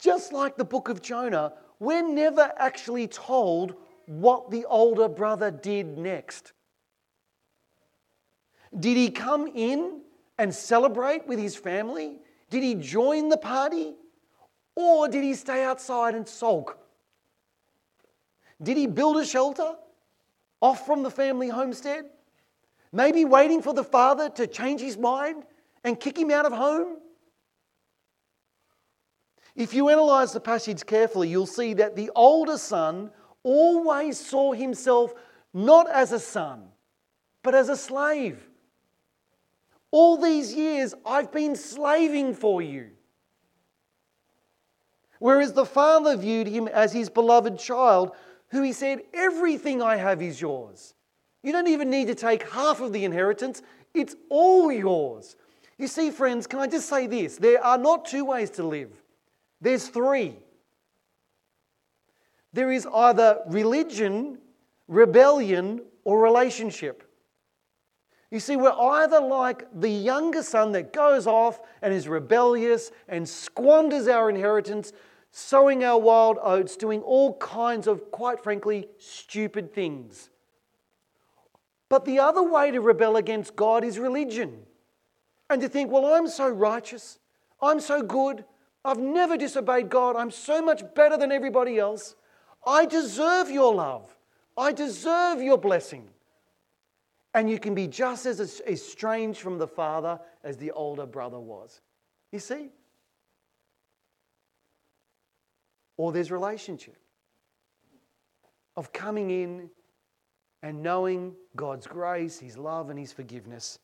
just 0.00 0.32
like 0.32 0.56
the 0.56 0.64
book 0.64 0.88
of 0.88 1.02
Jonah, 1.02 1.52
we're 1.78 2.06
never 2.06 2.52
actually 2.56 3.06
told 3.06 3.74
what 4.06 4.50
the 4.50 4.64
older 4.64 5.08
brother 5.08 5.50
did 5.50 5.98
next. 5.98 6.52
Did 8.78 8.96
he 8.96 9.10
come 9.10 9.48
in 9.54 10.00
and 10.40 10.54
celebrate 10.54 11.26
with 11.26 11.38
his 11.38 11.54
family? 11.54 12.18
Did 12.48 12.62
he 12.62 12.74
join 12.74 13.28
the 13.28 13.36
party? 13.36 13.94
Or 14.74 15.06
did 15.06 15.22
he 15.22 15.34
stay 15.34 15.62
outside 15.62 16.14
and 16.14 16.26
sulk? 16.26 16.78
Did 18.62 18.78
he 18.78 18.86
build 18.86 19.18
a 19.18 19.24
shelter 19.26 19.74
off 20.62 20.86
from 20.86 21.02
the 21.02 21.10
family 21.10 21.50
homestead? 21.50 22.06
Maybe 22.90 23.26
waiting 23.26 23.60
for 23.60 23.74
the 23.74 23.84
father 23.84 24.30
to 24.30 24.46
change 24.46 24.80
his 24.80 24.96
mind 24.96 25.44
and 25.84 26.00
kick 26.00 26.18
him 26.18 26.30
out 26.30 26.46
of 26.46 26.52
home? 26.52 26.96
If 29.54 29.74
you 29.74 29.90
analyze 29.90 30.32
the 30.32 30.40
passage 30.40 30.86
carefully, 30.86 31.28
you'll 31.28 31.46
see 31.46 31.74
that 31.74 31.96
the 31.96 32.10
older 32.16 32.56
son 32.56 33.10
always 33.42 34.18
saw 34.18 34.54
himself 34.54 35.12
not 35.52 35.86
as 35.90 36.12
a 36.12 36.18
son, 36.18 36.68
but 37.42 37.54
as 37.54 37.68
a 37.68 37.76
slave. 37.76 38.49
All 39.90 40.16
these 40.16 40.54
years, 40.54 40.94
I've 41.04 41.32
been 41.32 41.56
slaving 41.56 42.34
for 42.34 42.62
you. 42.62 42.90
Whereas 45.18 45.52
the 45.52 45.66
father 45.66 46.16
viewed 46.16 46.46
him 46.46 46.68
as 46.68 46.92
his 46.92 47.10
beloved 47.10 47.58
child 47.58 48.12
who 48.48 48.62
he 48.62 48.72
said, 48.72 49.02
Everything 49.12 49.82
I 49.82 49.96
have 49.96 50.22
is 50.22 50.40
yours. 50.40 50.94
You 51.42 51.52
don't 51.52 51.68
even 51.68 51.90
need 51.90 52.06
to 52.08 52.14
take 52.14 52.50
half 52.50 52.80
of 52.80 52.92
the 52.92 53.04
inheritance, 53.04 53.62
it's 53.94 54.14
all 54.28 54.70
yours. 54.70 55.36
You 55.78 55.86
see, 55.86 56.10
friends, 56.10 56.46
can 56.46 56.58
I 56.58 56.66
just 56.66 56.88
say 56.88 57.06
this? 57.06 57.36
There 57.36 57.62
are 57.64 57.78
not 57.78 58.04
two 58.04 58.24
ways 58.24 58.50
to 58.50 58.62
live, 58.62 58.90
there's 59.60 59.88
three. 59.88 60.36
There 62.52 62.72
is 62.72 62.86
either 62.92 63.38
religion, 63.46 64.38
rebellion, 64.88 65.82
or 66.02 66.20
relationship. 66.20 67.09
You 68.30 68.38
see, 68.38 68.56
we're 68.56 68.70
either 68.70 69.20
like 69.20 69.66
the 69.74 69.90
younger 69.90 70.42
son 70.42 70.72
that 70.72 70.92
goes 70.92 71.26
off 71.26 71.60
and 71.82 71.92
is 71.92 72.06
rebellious 72.06 72.92
and 73.08 73.28
squanders 73.28 74.06
our 74.06 74.30
inheritance 74.30 74.92
sowing 75.32 75.84
our 75.84 75.98
wild 75.98 76.38
oats, 76.42 76.76
doing 76.76 77.02
all 77.02 77.36
kinds 77.38 77.86
of, 77.86 78.10
quite 78.10 78.42
frankly, 78.42 78.88
stupid 78.98 79.72
things. 79.72 80.30
But 81.88 82.04
the 82.04 82.18
other 82.18 82.42
way 82.42 82.70
to 82.70 82.80
rebel 82.80 83.16
against 83.16 83.56
God 83.56 83.84
is 83.84 83.98
religion. 83.98 84.62
And 85.48 85.60
to 85.60 85.68
think, 85.68 85.90
well, 85.90 86.06
I'm 86.06 86.28
so 86.28 86.48
righteous, 86.48 87.18
I'm 87.60 87.80
so 87.80 88.02
good, 88.02 88.44
I've 88.84 88.98
never 88.98 89.36
disobeyed 89.36 89.88
God, 89.88 90.14
I'm 90.14 90.30
so 90.30 90.62
much 90.62 90.82
better 90.94 91.16
than 91.16 91.32
everybody 91.32 91.78
else. 91.78 92.14
I 92.64 92.86
deserve 92.86 93.50
your 93.50 93.74
love, 93.74 94.16
I 94.56 94.72
deserve 94.72 95.42
your 95.42 95.58
blessing. 95.58 96.08
And 97.32 97.48
you 97.48 97.58
can 97.58 97.74
be 97.74 97.86
just 97.86 98.26
as 98.26 98.60
estranged 98.66 99.40
from 99.40 99.58
the 99.58 99.68
Father 99.68 100.20
as 100.42 100.56
the 100.56 100.72
older 100.72 101.06
brother 101.06 101.38
was. 101.38 101.80
You 102.32 102.38
see? 102.40 102.70
or 106.00 106.12
there's 106.12 106.30
relationship 106.30 106.96
of 108.74 108.90
coming 108.90 109.30
in 109.30 109.68
and 110.62 110.82
knowing 110.82 111.34
God's 111.54 111.86
grace, 111.86 112.38
His 112.38 112.56
love, 112.56 112.88
and 112.88 112.98
His 112.98 113.12
forgiveness 113.12 113.78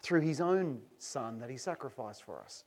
through 0.00 0.20
His 0.20 0.40
own 0.40 0.80
Son 0.98 1.40
that 1.40 1.50
He 1.50 1.56
sacrificed 1.56 2.22
for 2.22 2.40
us. 2.40 2.62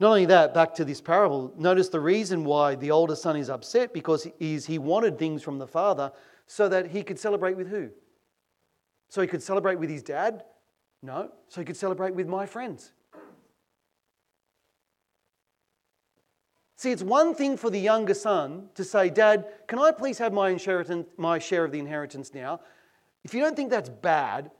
Not 0.00 0.08
only 0.08 0.24
that, 0.26 0.54
back 0.54 0.74
to 0.76 0.84
this 0.84 1.00
parable, 1.00 1.52
notice 1.58 1.90
the 1.90 2.00
reason 2.00 2.42
why 2.44 2.74
the 2.74 2.90
older 2.90 3.14
son 3.14 3.36
is 3.36 3.50
upset 3.50 3.92
because 3.92 4.26
is 4.40 4.64
he 4.64 4.78
wanted 4.78 5.18
things 5.18 5.42
from 5.42 5.58
the 5.58 5.66
father 5.66 6.10
so 6.46 6.68
that 6.70 6.86
he 6.86 7.02
could 7.02 7.18
celebrate 7.18 7.54
with 7.54 7.68
who? 7.68 7.90
So 9.10 9.20
he 9.20 9.28
could 9.28 9.42
celebrate 9.42 9.78
with 9.78 9.90
his 9.90 10.02
dad? 10.02 10.44
No. 11.02 11.30
So 11.48 11.60
he 11.60 11.66
could 11.66 11.76
celebrate 11.76 12.14
with 12.14 12.26
my 12.26 12.46
friends. 12.46 12.92
See, 16.76 16.92
it's 16.92 17.02
one 17.02 17.34
thing 17.34 17.58
for 17.58 17.68
the 17.68 17.78
younger 17.78 18.14
son 18.14 18.70
to 18.76 18.84
say, 18.84 19.10
Dad, 19.10 19.44
can 19.66 19.78
I 19.78 19.90
please 19.90 20.16
have 20.16 20.32
my, 20.32 20.48
inheritance, 20.48 21.08
my 21.18 21.38
share 21.38 21.66
of 21.66 21.72
the 21.72 21.78
inheritance 21.78 22.32
now? 22.32 22.60
If 23.22 23.34
you 23.34 23.40
don't 23.42 23.54
think 23.54 23.68
that's 23.68 23.90
bad, 23.90 24.50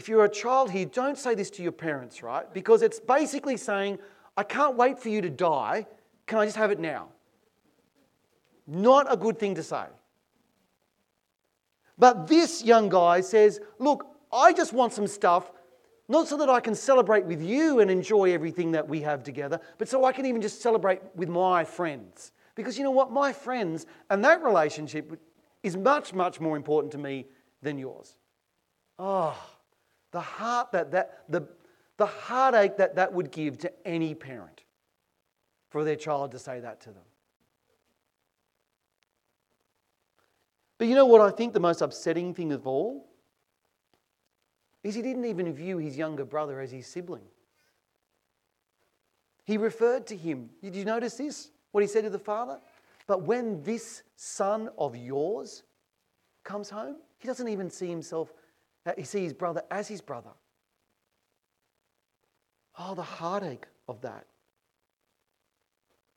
if 0.00 0.08
you're 0.08 0.24
a 0.24 0.30
child 0.30 0.70
here, 0.70 0.86
don't 0.86 1.18
say 1.18 1.34
this 1.34 1.50
to 1.50 1.62
your 1.62 1.72
parents, 1.72 2.22
right? 2.22 2.50
Because 2.54 2.80
it's 2.80 2.98
basically 2.98 3.58
saying, 3.58 3.98
I 4.34 4.42
can't 4.42 4.74
wait 4.74 4.98
for 4.98 5.10
you 5.10 5.20
to 5.20 5.28
die. 5.28 5.86
Can 6.26 6.38
I 6.38 6.46
just 6.46 6.56
have 6.56 6.70
it 6.70 6.80
now? 6.80 7.08
Not 8.66 9.12
a 9.12 9.16
good 9.18 9.38
thing 9.38 9.56
to 9.56 9.62
say. 9.62 9.84
But 11.98 12.28
this 12.28 12.64
young 12.64 12.88
guy 12.88 13.20
says, 13.20 13.60
Look, 13.78 14.06
I 14.32 14.54
just 14.54 14.72
want 14.72 14.94
some 14.94 15.06
stuff 15.06 15.52
not 16.08 16.26
so 16.26 16.38
that 16.38 16.48
I 16.48 16.60
can 16.60 16.74
celebrate 16.74 17.26
with 17.26 17.42
you 17.42 17.80
and 17.80 17.90
enjoy 17.90 18.32
everything 18.32 18.72
that 18.72 18.88
we 18.88 19.02
have 19.02 19.22
together, 19.22 19.60
but 19.76 19.86
so 19.86 20.06
I 20.06 20.12
can 20.12 20.24
even 20.24 20.40
just 20.40 20.62
celebrate 20.62 21.02
with 21.14 21.28
my 21.28 21.62
friends. 21.62 22.32
Because 22.54 22.78
you 22.78 22.84
know 22.84 22.90
what? 22.90 23.12
My 23.12 23.34
friends 23.34 23.84
and 24.08 24.24
that 24.24 24.42
relationship 24.42 25.20
is 25.62 25.76
much, 25.76 26.14
much 26.14 26.40
more 26.40 26.56
important 26.56 26.90
to 26.92 26.98
me 26.98 27.26
than 27.60 27.76
yours. 27.76 28.16
Oh, 28.98 29.36
the 30.12 30.20
heart 30.20 30.72
that, 30.72 30.90
that 30.92 31.24
the, 31.28 31.46
the 31.96 32.06
heartache 32.06 32.76
that 32.78 32.96
that 32.96 33.12
would 33.12 33.30
give 33.30 33.58
to 33.58 33.72
any 33.86 34.14
parent 34.14 34.64
for 35.68 35.84
their 35.84 35.96
child 35.96 36.32
to 36.32 36.38
say 36.38 36.60
that 36.60 36.80
to 36.82 36.90
them. 36.90 37.04
But 40.78 40.88
you 40.88 40.94
know 40.94 41.06
what 41.06 41.20
I 41.20 41.30
think 41.30 41.52
the 41.52 41.60
most 41.60 41.82
upsetting 41.82 42.34
thing 42.34 42.52
of 42.52 42.66
all? 42.66 43.10
is 44.82 44.94
he 44.94 45.02
didn't 45.02 45.26
even 45.26 45.52
view 45.52 45.78
his 45.78 45.96
younger 45.96 46.24
brother 46.24 46.60
as 46.60 46.70
his 46.70 46.86
sibling. 46.86 47.24
He 49.44 49.56
referred 49.56 50.06
to 50.08 50.16
him. 50.16 50.50
Did 50.62 50.74
you 50.74 50.84
notice 50.84 51.14
this? 51.14 51.50
What 51.72 51.82
he 51.82 51.86
said 51.86 52.04
to 52.04 52.10
the 52.10 52.18
father? 52.18 52.60
But 53.06 53.22
when 53.22 53.62
this 53.62 54.02
son 54.16 54.70
of 54.78 54.96
yours 54.96 55.64
comes 56.44 56.70
home, 56.70 56.96
he 57.18 57.26
doesn't 57.26 57.48
even 57.48 57.70
see 57.70 57.88
himself, 57.88 58.32
he 58.96 59.04
sees 59.04 59.24
his 59.24 59.32
brother 59.32 59.62
as 59.70 59.88
his 59.88 60.00
brother. 60.00 60.30
Oh, 62.78 62.94
the 62.94 63.02
heartache 63.02 63.66
of 63.88 64.00
that. 64.02 64.26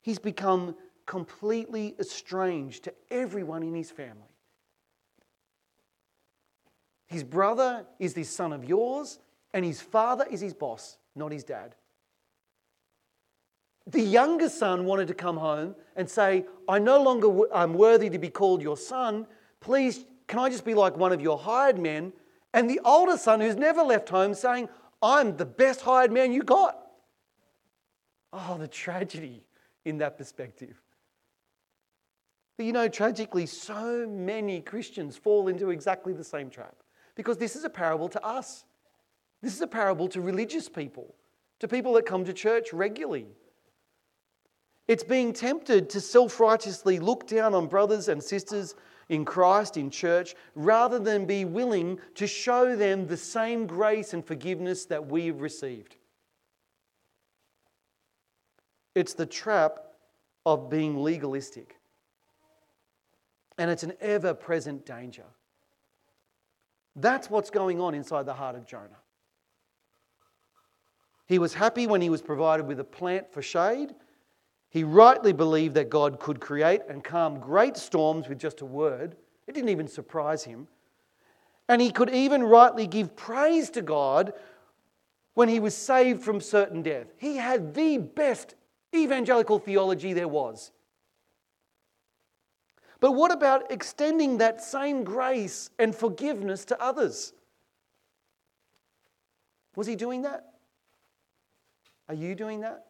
He's 0.02 0.20
become 0.20 0.76
completely 1.06 1.96
estranged 2.00 2.84
to 2.86 2.94
everyone 3.12 3.64
in 3.64 3.74
his 3.74 3.92
family. 3.92 4.30
His 7.08 7.24
brother 7.24 7.86
is 8.00 8.14
the 8.14 8.24
son 8.24 8.54
of 8.54 8.64
yours, 8.64 9.20
and 9.54 9.64
his 9.64 9.82
father 9.82 10.26
is 10.30 10.42
his 10.42 10.54
boss, 10.54 10.98
not 11.16 11.32
his 11.32 11.44
dad. 11.44 11.76
The 13.86 14.02
younger 14.02 14.50
son 14.50 14.86
wanted 14.86 15.10
to 15.10 15.14
come 15.14 15.38
home 15.38 15.76
and 15.96 16.10
say, 16.10 16.46
I 16.68 16.80
no 16.80 17.02
longer 17.04 17.54
am 17.54 17.74
worthy 17.74 18.10
to 18.10 18.18
be 18.18 18.30
called 18.30 18.62
your 18.62 18.78
son. 18.78 19.28
Please, 19.60 20.06
can 20.28 20.40
I 20.40 20.50
just 20.50 20.64
be 20.64 20.74
like 20.74 20.96
one 20.96 21.12
of 21.12 21.22
your 21.22 21.38
hired 21.38 21.78
men? 21.78 22.14
And 22.54 22.70
the 22.70 22.80
older 22.86 23.18
son, 23.18 23.40
who's 23.42 23.56
never 23.56 23.82
left 23.82 24.10
home, 24.10 24.34
saying, 24.34 24.70
I'm 25.02 25.36
the 25.38 25.46
best 25.46 25.82
hired 25.82 26.12
man 26.12 26.32
you 26.32 26.44
got. 26.44 26.80
Oh, 28.32 28.58
the 28.60 28.68
tragedy 28.68 29.44
in 29.86 29.98
that 30.00 30.18
perspective. 30.18 30.82
But 32.58 32.66
you 32.66 32.74
know, 32.74 32.88
tragically, 32.88 33.46
so 33.46 34.08
many 34.08 34.62
Christians 34.62 35.18
fall 35.18 35.48
into 35.48 35.72
exactly 35.72 36.14
the 36.14 36.24
same 36.24 36.50
trap. 36.50 36.76
Because 37.16 37.38
this 37.38 37.56
is 37.56 37.64
a 37.64 37.70
parable 37.70 38.10
to 38.10 38.24
us. 38.26 38.66
This 39.42 39.56
is 39.56 39.62
a 39.62 39.68
parable 39.68 40.08
to 40.10 40.22
religious 40.22 40.70
people, 40.70 41.16
to 41.60 41.68
people 41.68 41.94
that 41.94 42.06
come 42.06 42.24
to 42.26 42.34
church 42.34 42.72
regularly. 42.72 43.28
It's 44.88 45.04
being 45.04 45.34
tempted 45.34 45.90
to 45.92 46.02
self 46.02 46.40
righteously 46.40 47.00
look 47.00 47.28
down 47.28 47.54
on 47.54 47.68
brothers 47.68 48.08
and 48.10 48.24
sisters 48.24 48.76
in 49.10 49.26
Christ, 49.26 49.78
in 49.78 49.90
church, 49.90 50.36
rather 50.56 51.00
than 51.00 51.26
be 51.26 51.46
willing 51.46 52.00
to 52.16 52.28
show 52.28 52.76
them 52.76 53.08
the 53.08 53.18
same 53.18 53.68
grace 53.68 54.14
and 54.14 54.26
forgiveness 54.26 54.86
that 54.86 55.06
we 55.06 55.28
have 55.28 55.42
received. 55.42 55.96
It's 58.96 59.14
the 59.14 59.26
trap 59.26 59.80
of 60.46 60.70
being 60.70 61.02
legalistic. 61.02 61.78
And 63.58 63.70
it's 63.70 63.84
an 63.84 63.94
ever 64.02 64.34
present 64.34 64.86
danger. 64.86 65.26
That's 66.96 67.30
what's 67.30 67.50
going 67.50 67.80
on 67.80 67.94
inside 67.94 68.26
the 68.26 68.34
heart 68.34 68.56
of 68.56 68.66
Jonah. 68.66 69.00
He 71.26 71.40
was 71.40 71.54
happy 71.54 71.88
when 71.88 72.02
he 72.02 72.10
was 72.10 72.22
provided 72.22 72.68
with 72.68 72.80
a 72.80 72.84
plant 72.84 73.32
for 73.32 73.42
shade. 73.42 73.96
He 74.74 74.84
rightly 74.84 75.34
believed 75.34 75.76
that 75.76 75.92
God 75.92 76.20
could 76.20 76.42
create 76.42 76.82
and 76.90 77.04
calm 77.04 77.40
great 77.40 77.78
storms 77.78 78.28
with 78.28 78.40
just 78.40 78.62
a 78.62 78.66
word. 78.66 79.16
It 79.46 79.54
didn't 79.54 79.70
even 79.70 79.88
surprise 79.88 80.44
him. 80.44 80.68
And 81.70 81.80
he 81.80 81.92
could 81.92 82.10
even 82.10 82.42
rightly 82.42 82.88
give 82.88 83.16
praise 83.16 83.70
to 83.70 83.84
God 83.84 84.34
when 85.36 85.48
he 85.48 85.60
was 85.60 85.78
saved 85.78 86.24
from 86.24 86.42
certain 86.42 86.82
death. 86.82 87.06
He 87.18 87.38
had 87.38 87.76
the 87.76 88.00
best 88.00 88.56
evangelical 88.96 89.60
theology 89.60 90.12
there 90.12 90.28
was. 90.28 90.72
But 93.00 93.12
what 93.12 93.32
about 93.32 93.72
extending 93.72 94.40
that 94.40 94.64
same 94.64 95.04
grace 95.04 95.70
and 95.78 95.96
forgiveness 95.96 96.66
to 96.66 96.82
others? 96.82 97.34
Was 99.76 99.86
he 99.86 99.96
doing 99.96 100.24
that? 100.24 100.54
Are 102.10 102.16
you 102.16 102.34
doing 102.34 102.62
that? 102.62 102.88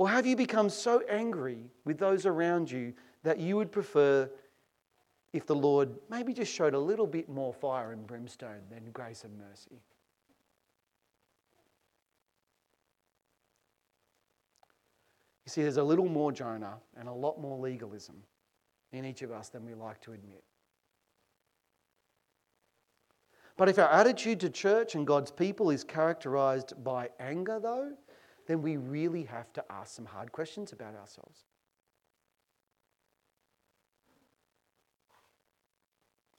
Or 0.00 0.08
have 0.08 0.24
you 0.24 0.34
become 0.34 0.70
so 0.70 1.02
angry 1.10 1.58
with 1.84 1.98
those 1.98 2.24
around 2.24 2.70
you 2.70 2.94
that 3.22 3.38
you 3.38 3.56
would 3.56 3.70
prefer 3.70 4.30
if 5.34 5.44
the 5.44 5.54
Lord 5.54 5.90
maybe 6.08 6.32
just 6.32 6.54
showed 6.54 6.72
a 6.72 6.78
little 6.78 7.06
bit 7.06 7.28
more 7.28 7.52
fire 7.52 7.92
and 7.92 8.06
brimstone 8.06 8.62
than 8.70 8.90
grace 8.92 9.24
and 9.24 9.36
mercy? 9.36 9.82
You 15.44 15.50
see, 15.50 15.60
there's 15.60 15.76
a 15.76 15.84
little 15.84 16.08
more 16.08 16.32
Jonah 16.32 16.78
and 16.96 17.06
a 17.06 17.12
lot 17.12 17.38
more 17.38 17.58
legalism 17.58 18.22
in 18.92 19.04
each 19.04 19.20
of 19.20 19.30
us 19.30 19.50
than 19.50 19.66
we 19.66 19.74
like 19.74 20.00
to 20.00 20.12
admit. 20.14 20.42
But 23.58 23.68
if 23.68 23.78
our 23.78 23.90
attitude 23.90 24.40
to 24.40 24.48
church 24.48 24.94
and 24.94 25.06
God's 25.06 25.30
people 25.30 25.68
is 25.68 25.84
characterized 25.84 26.82
by 26.82 27.10
anger, 27.20 27.60
though, 27.60 27.92
then 28.50 28.62
we 28.62 28.76
really 28.76 29.22
have 29.22 29.52
to 29.52 29.64
ask 29.70 29.94
some 29.94 30.04
hard 30.04 30.32
questions 30.32 30.72
about 30.72 30.96
ourselves. 30.96 31.44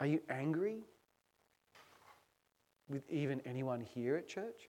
Are 0.02 0.06
you 0.06 0.20
angry 0.30 0.84
with 2.90 3.10
even 3.10 3.40
anyone 3.46 3.80
here 3.80 4.18
at 4.18 4.28
church? 4.28 4.68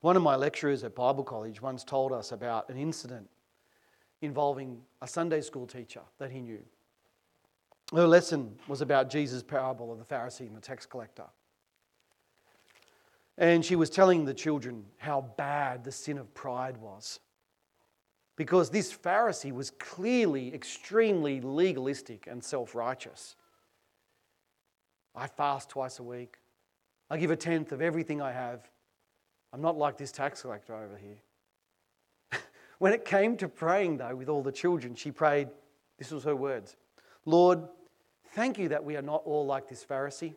One 0.00 0.16
of 0.16 0.22
my 0.24 0.34
lecturers 0.34 0.82
at 0.82 0.96
Bible 0.96 1.22
College 1.22 1.62
once 1.62 1.84
told 1.84 2.10
us 2.10 2.32
about 2.32 2.68
an 2.68 2.76
incident 2.76 3.30
involving 4.20 4.80
a 5.00 5.06
Sunday 5.06 5.42
school 5.42 5.68
teacher 5.68 6.02
that 6.18 6.32
he 6.32 6.40
knew. 6.40 6.64
Her 7.94 8.08
lesson 8.08 8.56
was 8.66 8.80
about 8.80 9.10
Jesus' 9.10 9.44
parable 9.44 9.92
of 9.92 10.00
the 10.00 10.04
Pharisee 10.04 10.48
and 10.48 10.56
the 10.56 10.60
tax 10.60 10.86
collector. 10.86 11.26
And 13.36 13.64
she 13.64 13.76
was 13.76 13.90
telling 13.90 14.24
the 14.24 14.34
children 14.34 14.84
how 14.98 15.22
bad 15.36 15.84
the 15.84 15.92
sin 15.92 16.18
of 16.18 16.32
pride 16.34 16.76
was. 16.76 17.20
Because 18.36 18.70
this 18.70 18.92
Pharisee 18.92 19.52
was 19.52 19.70
clearly 19.70 20.52
extremely 20.54 21.40
legalistic 21.40 22.26
and 22.26 22.42
self 22.42 22.74
righteous. 22.74 23.36
I 25.14 25.26
fast 25.26 25.70
twice 25.70 25.98
a 26.00 26.02
week. 26.02 26.38
I 27.10 27.18
give 27.18 27.30
a 27.30 27.36
tenth 27.36 27.70
of 27.72 27.80
everything 27.80 28.20
I 28.20 28.32
have. 28.32 28.68
I'm 29.52 29.60
not 29.60 29.76
like 29.76 29.96
this 29.96 30.10
tax 30.10 30.42
collector 30.42 30.74
over 30.74 30.96
here. 30.96 32.40
when 32.78 32.92
it 32.92 33.04
came 33.04 33.36
to 33.36 33.48
praying, 33.48 33.98
though, 33.98 34.16
with 34.16 34.28
all 34.28 34.42
the 34.42 34.50
children, 34.50 34.96
she 34.96 35.12
prayed, 35.12 35.48
this 35.98 36.10
was 36.10 36.24
her 36.24 36.34
words 36.34 36.76
Lord, 37.24 37.60
thank 38.32 38.58
you 38.58 38.68
that 38.68 38.84
we 38.84 38.96
are 38.96 39.02
not 39.02 39.22
all 39.24 39.46
like 39.46 39.68
this 39.68 39.84
Pharisee. 39.84 40.34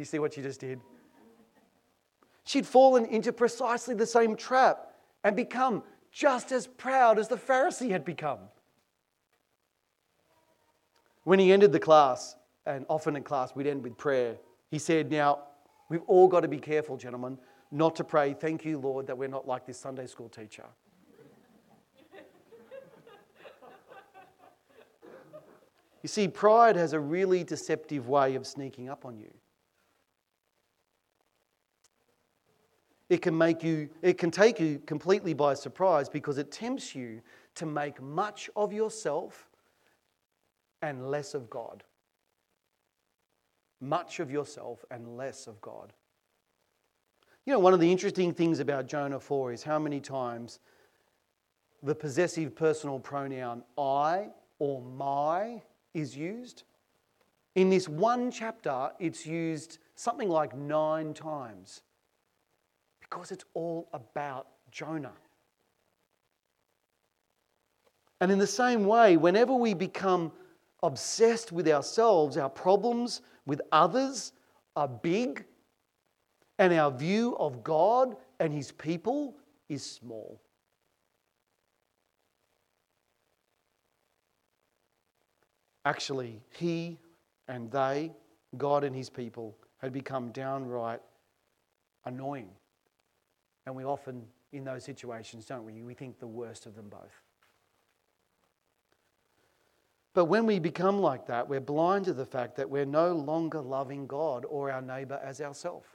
You 0.00 0.04
see 0.04 0.18
what 0.18 0.34
she 0.34 0.42
just 0.42 0.60
did? 0.60 0.80
She'd 2.44 2.66
fallen 2.66 3.04
into 3.04 3.32
precisely 3.32 3.94
the 3.94 4.06
same 4.06 4.34
trap 4.34 4.94
and 5.22 5.36
become 5.36 5.84
just 6.10 6.50
as 6.50 6.66
proud 6.66 7.18
as 7.18 7.28
the 7.28 7.36
Pharisee 7.36 7.90
had 7.90 8.04
become. 8.04 8.40
When 11.22 11.38
he 11.38 11.52
ended 11.52 11.70
the 11.70 11.78
class, 11.78 12.34
and 12.66 12.84
often 12.88 13.14
in 13.14 13.22
class 13.22 13.54
we'd 13.54 13.68
end 13.68 13.84
with 13.84 13.96
prayer, 13.96 14.36
he 14.70 14.78
said, 14.78 15.10
Now, 15.10 15.40
We've 15.90 16.02
all 16.06 16.28
got 16.28 16.40
to 16.40 16.48
be 16.48 16.58
careful, 16.58 16.96
gentlemen, 16.96 17.36
not 17.72 17.96
to 17.96 18.04
pray, 18.04 18.32
Thank 18.32 18.64
you, 18.64 18.78
Lord, 18.78 19.08
that 19.08 19.18
we're 19.18 19.28
not 19.28 19.46
like 19.46 19.66
this 19.66 19.78
Sunday 19.78 20.06
school 20.06 20.28
teacher. 20.28 20.64
you 26.02 26.08
see, 26.08 26.28
pride 26.28 26.76
has 26.76 26.92
a 26.92 27.00
really 27.00 27.42
deceptive 27.44 28.08
way 28.08 28.36
of 28.36 28.46
sneaking 28.46 28.88
up 28.88 29.04
on 29.04 29.18
you. 29.18 29.34
It 33.10 33.20
can 33.20 33.36
make 33.36 33.62
you, 33.62 33.90
it 34.00 34.16
can 34.16 34.30
take 34.30 34.58
you 34.58 34.80
completely 34.86 35.34
by 35.34 35.52
surprise 35.52 36.08
because 36.08 36.38
it 36.38 36.50
tempts 36.50 36.94
you 36.94 37.20
to 37.56 37.66
make 37.66 38.00
much 38.00 38.48
of 38.56 38.72
yourself 38.72 39.50
and 40.80 41.10
less 41.10 41.34
of 41.34 41.50
God 41.50 41.84
much 43.80 44.20
of 44.20 44.30
yourself 44.30 44.84
and 44.90 45.16
less 45.16 45.46
of 45.46 45.60
God. 45.60 45.92
You 47.46 47.54
know, 47.54 47.58
one 47.58 47.72
of 47.72 47.80
the 47.80 47.90
interesting 47.90 48.34
things 48.34 48.60
about 48.60 48.86
Jonah 48.86 49.18
4 49.18 49.52
is 49.52 49.62
how 49.62 49.78
many 49.78 50.00
times 50.00 50.60
the 51.82 51.94
possessive 51.94 52.54
personal 52.54 52.98
pronoun 52.98 53.64
I 53.78 54.28
or 54.58 54.82
my 54.82 55.62
is 55.94 56.16
used. 56.16 56.64
In 57.54 57.70
this 57.70 57.88
one 57.88 58.30
chapter, 58.30 58.90
it's 58.98 59.26
used 59.26 59.78
something 59.94 60.28
like 60.28 60.56
nine 60.56 61.14
times 61.14 61.80
because 63.10 63.32
it's 63.32 63.44
all 63.54 63.88
about 63.92 64.46
Jonah. 64.70 65.12
And 68.20 68.30
in 68.30 68.38
the 68.38 68.46
same 68.46 68.84
way, 68.84 69.16
whenever 69.16 69.54
we 69.54 69.74
become 69.74 70.30
obsessed 70.82 71.52
with 71.52 71.66
ourselves, 71.68 72.36
our 72.36 72.50
problems 72.50 73.22
with 73.46 73.60
others 73.72 74.32
are 74.76 74.88
big, 74.88 75.44
and 76.58 76.72
our 76.72 76.90
view 76.90 77.36
of 77.38 77.64
God 77.64 78.16
and 78.38 78.52
His 78.52 78.70
people 78.70 79.36
is 79.68 79.82
small. 79.82 80.40
Actually, 85.84 86.40
He 86.50 86.98
and 87.48 87.70
they, 87.70 88.12
God 88.58 88.84
and 88.84 88.94
His 88.94 89.08
people, 89.08 89.56
had 89.78 89.92
become 89.92 90.30
downright 90.30 91.00
annoying. 92.04 92.50
And 93.66 93.74
we 93.74 93.84
often, 93.84 94.24
in 94.52 94.64
those 94.64 94.84
situations, 94.84 95.46
don't 95.46 95.64
we? 95.64 95.82
We 95.82 95.94
think 95.94 96.18
the 96.18 96.26
worst 96.26 96.66
of 96.66 96.74
them 96.74 96.88
both. 96.88 97.22
But 100.12 100.24
when 100.24 100.44
we 100.46 100.58
become 100.58 101.00
like 101.00 101.26
that, 101.26 101.48
we're 101.48 101.60
blind 101.60 102.06
to 102.06 102.12
the 102.12 102.26
fact 102.26 102.56
that 102.56 102.68
we're 102.68 102.84
no 102.84 103.12
longer 103.12 103.60
loving 103.60 104.06
God 104.06 104.44
or 104.48 104.70
our 104.70 104.82
neighbour 104.82 105.20
as 105.22 105.40
ourselves. 105.40 105.86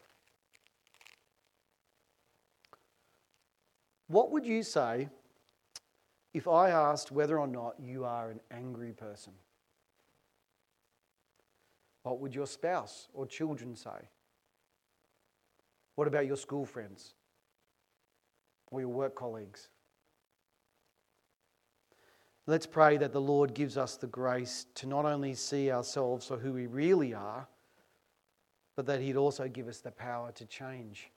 What 4.07 4.32
would 4.32 4.45
you 4.45 4.63
say 4.63 5.09
if 6.34 6.47
I 6.47 6.70
asked 6.70 7.11
whether 7.11 7.39
or 7.39 7.47
not 7.47 7.76
you 7.80 8.05
are 8.05 8.30
an 8.30 8.39
angry 8.51 8.93
person? 8.93 9.34
What 12.03 12.20
would 12.20 12.36
your 12.36 12.45
spouse 12.45 13.07
or 13.13 13.26
children 13.26 13.76
say? 13.76 14.09
What 15.95 16.07
about 16.07 16.28
your 16.28 16.38
school 16.38 16.66
friends 16.66 17.16
or 18.76 18.82
your 18.82 18.89
work 18.89 19.15
colleagues? 19.15 19.69
Let's 22.45 22.67
pray 22.67 22.97
that 22.97 23.11
the 23.11 23.21
Lord 23.21 23.53
gives 23.53 23.78
us 23.78 23.95
the 23.95 24.07
grace 24.07 24.67
to 24.76 24.86
not 24.86 25.05
only 25.05 25.34
see 25.34 25.71
ourselves 25.71 26.28
for 26.28 26.38
who 26.38 26.53
we 26.53 26.67
really 26.67 27.13
are, 27.13 27.47
but 28.76 28.86
that 28.86 28.99
He'd 28.99 29.15
also 29.15 29.47
give 29.47 29.67
us 29.67 29.80
the 29.80 29.91
power 29.91 30.32
to 30.34 30.45
change, 30.45 31.09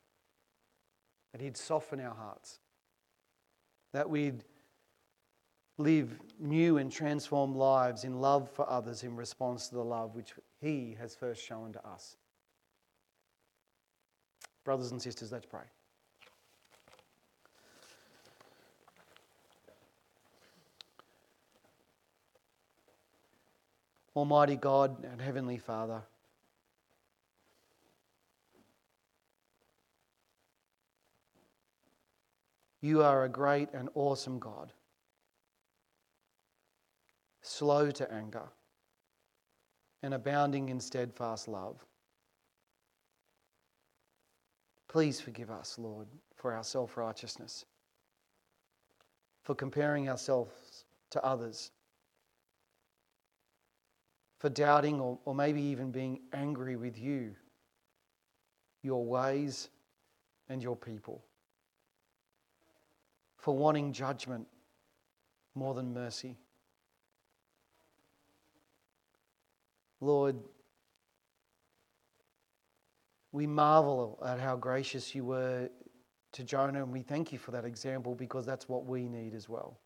that 1.32 1.40
He'd 1.40 1.56
soften 1.56 2.00
our 2.00 2.14
hearts, 2.14 2.60
that 3.92 4.08
we'd 4.08 4.44
live 5.76 6.18
new 6.38 6.78
and 6.78 6.90
transformed 6.90 7.56
lives 7.56 8.04
in 8.04 8.20
love 8.20 8.50
for 8.50 8.68
others 8.70 9.02
in 9.02 9.16
response 9.16 9.68
to 9.68 9.74
the 9.74 9.84
love 9.84 10.14
which 10.14 10.32
He 10.60 10.96
has 10.98 11.14
first 11.14 11.44
shown 11.44 11.72
to 11.72 11.86
us. 11.86 12.16
Brothers 14.64 14.92
and 14.92 15.02
sisters, 15.02 15.32
let's 15.32 15.46
pray. 15.46 15.64
Almighty 24.18 24.56
God 24.56 25.04
and 25.04 25.20
Heavenly 25.20 25.58
Father, 25.58 26.02
you 32.80 33.04
are 33.04 33.22
a 33.22 33.28
great 33.28 33.68
and 33.72 33.88
awesome 33.94 34.40
God, 34.40 34.72
slow 37.42 37.92
to 37.92 38.12
anger 38.12 38.48
and 40.02 40.12
abounding 40.12 40.68
in 40.70 40.80
steadfast 40.80 41.46
love. 41.46 41.76
Please 44.88 45.20
forgive 45.20 45.48
us, 45.48 45.78
Lord, 45.78 46.08
for 46.34 46.52
our 46.52 46.64
self 46.64 46.96
righteousness, 46.96 47.64
for 49.44 49.54
comparing 49.54 50.08
ourselves 50.08 50.86
to 51.10 51.24
others, 51.24 51.70
for 54.38 54.48
doubting 54.48 55.00
or, 55.00 55.18
or 55.24 55.34
maybe 55.34 55.60
even 55.60 55.90
being 55.90 56.20
angry 56.32 56.76
with 56.76 56.98
you, 56.98 57.34
your 58.82 59.04
ways, 59.04 59.68
and 60.48 60.62
your 60.62 60.76
people, 60.76 61.22
for 63.36 63.56
wanting 63.56 63.92
judgment 63.92 64.46
more 65.54 65.74
than 65.74 65.92
mercy. 65.92 66.36
Lord, 70.00 70.36
we 73.32 73.46
marvel 73.46 74.22
at 74.24 74.38
how 74.38 74.56
gracious 74.56 75.14
you 75.14 75.24
were 75.24 75.68
to 76.32 76.44
Jonah, 76.44 76.82
and 76.82 76.92
we 76.92 77.02
thank 77.02 77.32
you 77.32 77.38
for 77.38 77.50
that 77.50 77.64
example 77.64 78.14
because 78.14 78.46
that's 78.46 78.68
what 78.68 78.86
we 78.86 79.08
need 79.08 79.34
as 79.34 79.48
well. 79.48 79.78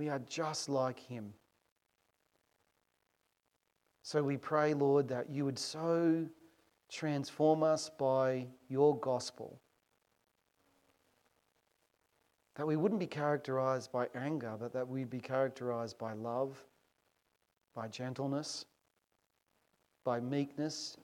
We 0.00 0.08
are 0.08 0.22
just 0.30 0.70
like 0.70 0.98
him. 0.98 1.34
So 4.02 4.22
we 4.22 4.38
pray, 4.38 4.72
Lord, 4.72 5.08
that 5.08 5.28
you 5.28 5.44
would 5.44 5.58
so 5.58 6.26
transform 6.90 7.62
us 7.62 7.90
by 7.98 8.46
your 8.70 8.98
gospel 8.98 9.60
that 12.54 12.66
we 12.66 12.76
wouldn't 12.76 12.98
be 12.98 13.06
characterized 13.06 13.92
by 13.92 14.08
anger, 14.14 14.56
but 14.58 14.72
that 14.72 14.88
we'd 14.88 15.10
be 15.10 15.20
characterized 15.20 15.98
by 15.98 16.14
love, 16.14 16.56
by 17.74 17.86
gentleness, 17.86 18.64
by 20.02 20.18
meekness, 20.18 20.96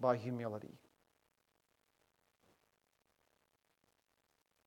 by 0.00 0.16
humility. 0.16 0.78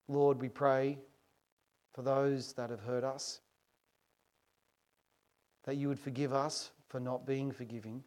Lord, 0.07 0.39
we 0.39 0.49
pray 0.49 0.99
for 1.97 2.03
those 2.03 2.53
that 2.53 2.69
have 2.69 2.81
hurt 2.81 3.03
us, 3.03 3.41
that 5.63 5.77
you 5.77 5.87
would 5.87 5.99
forgive 5.99 6.31
us 6.31 6.69
for 6.89 6.99
not 6.99 7.25
being 7.25 7.51
forgiving, 7.51 8.03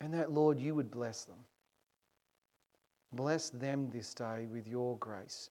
and 0.00 0.14
that, 0.14 0.32
Lord, 0.32 0.58
you 0.58 0.74
would 0.74 0.90
bless 0.90 1.26
them. 1.26 1.36
Bless 3.12 3.50
them 3.50 3.90
this 3.90 4.14
day 4.14 4.46
with 4.50 4.66
your 4.66 4.96
grace 4.96 5.50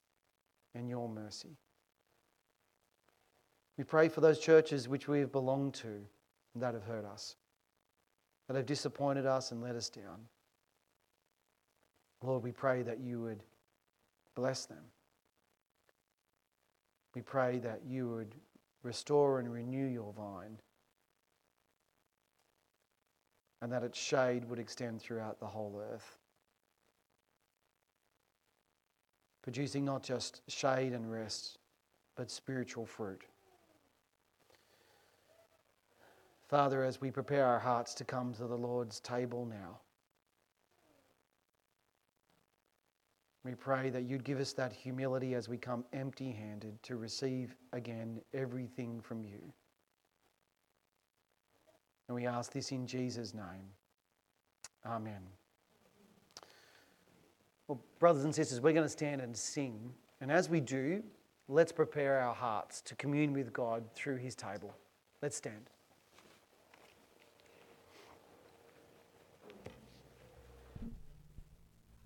and 0.73 0.89
your 0.89 1.07
mercy. 1.07 1.55
We 3.77 3.83
pray 3.83 4.09
for 4.09 4.21
those 4.21 4.39
churches 4.39 4.89
which 4.89 5.07
we 5.07 5.19
have 5.19 5.31
belonged 5.31 5.75
to 5.75 6.03
that 6.55 6.73
have 6.73 6.85
hurt 6.85 7.05
us, 7.05 7.35
that 8.47 8.57
have 8.57 8.65
disappointed 8.65 9.27
us 9.27 9.51
and 9.51 9.61
let 9.61 9.75
us 9.75 9.89
down. 9.89 10.21
Lord, 12.23 12.41
we 12.41 12.51
pray 12.51 12.81
that 12.81 12.99
you 12.99 13.21
would 13.21 13.43
bless 14.33 14.65
them. 14.65 14.85
We 17.15 17.21
pray 17.21 17.59
that 17.59 17.81
you 17.87 18.09
would 18.09 18.35
restore 18.83 19.39
and 19.39 19.51
renew 19.51 19.87
your 19.87 20.13
vine 20.13 20.59
and 23.61 23.71
that 23.71 23.83
its 23.83 23.97
shade 23.97 24.47
would 24.49 24.59
extend 24.59 25.01
throughout 25.01 25.39
the 25.39 25.47
whole 25.47 25.81
earth. 25.91 26.19
producing 29.45 29.85
not 29.85 30.01
just 30.01 30.41
shade 30.47 30.91
and 30.91 31.11
rest, 31.11 31.59
but 32.15 32.31
spiritual 32.31 32.83
fruit. 32.83 33.21
Father, 36.47 36.83
as 36.83 36.99
we 36.99 37.11
prepare 37.11 37.45
our 37.45 37.59
hearts 37.59 37.93
to 37.93 38.03
come 38.03 38.33
to 38.33 38.47
the 38.47 38.57
Lord's 38.57 38.99
table 38.99 39.45
now, 39.45 39.77
we 43.45 43.53
pray 43.53 43.91
that 43.91 44.03
you'd 44.03 44.23
give 44.23 44.39
us 44.39 44.53
that 44.53 44.73
humility 44.73 45.35
as 45.35 45.47
we 45.47 45.55
come 45.55 45.85
empty 45.93 46.31
handed 46.31 46.81
to 46.81 46.95
receive 46.95 47.55
again 47.73 48.19
everything 48.33 48.99
from 48.99 49.23
you. 49.23 49.39
And 52.07 52.15
we 52.15 52.25
ask 52.25 52.51
this 52.51 52.71
in 52.71 52.87
Jesus' 52.87 53.35
name. 53.35 53.69
Amen. 54.83 55.21
Well, 57.67 57.79
brothers 57.99 58.23
and 58.23 58.33
sisters, 58.33 58.61
we're 58.61 58.73
going 58.73 58.85
to 58.85 58.89
stand 58.89 59.21
and 59.21 59.37
sing. 59.37 59.93
And 60.21 60.31
as 60.31 60.49
we 60.49 60.59
do, 60.59 61.03
let's 61.47 61.71
prepare 61.71 62.19
our 62.19 62.33
hearts 62.33 62.81
to 62.81 62.95
commune 62.95 63.31
with 63.31 63.53
God 63.53 63.83
through 63.93 64.17
his 64.17 64.35
table. 64.35 64.73
Let's 65.21 65.37
stand. 65.37 65.69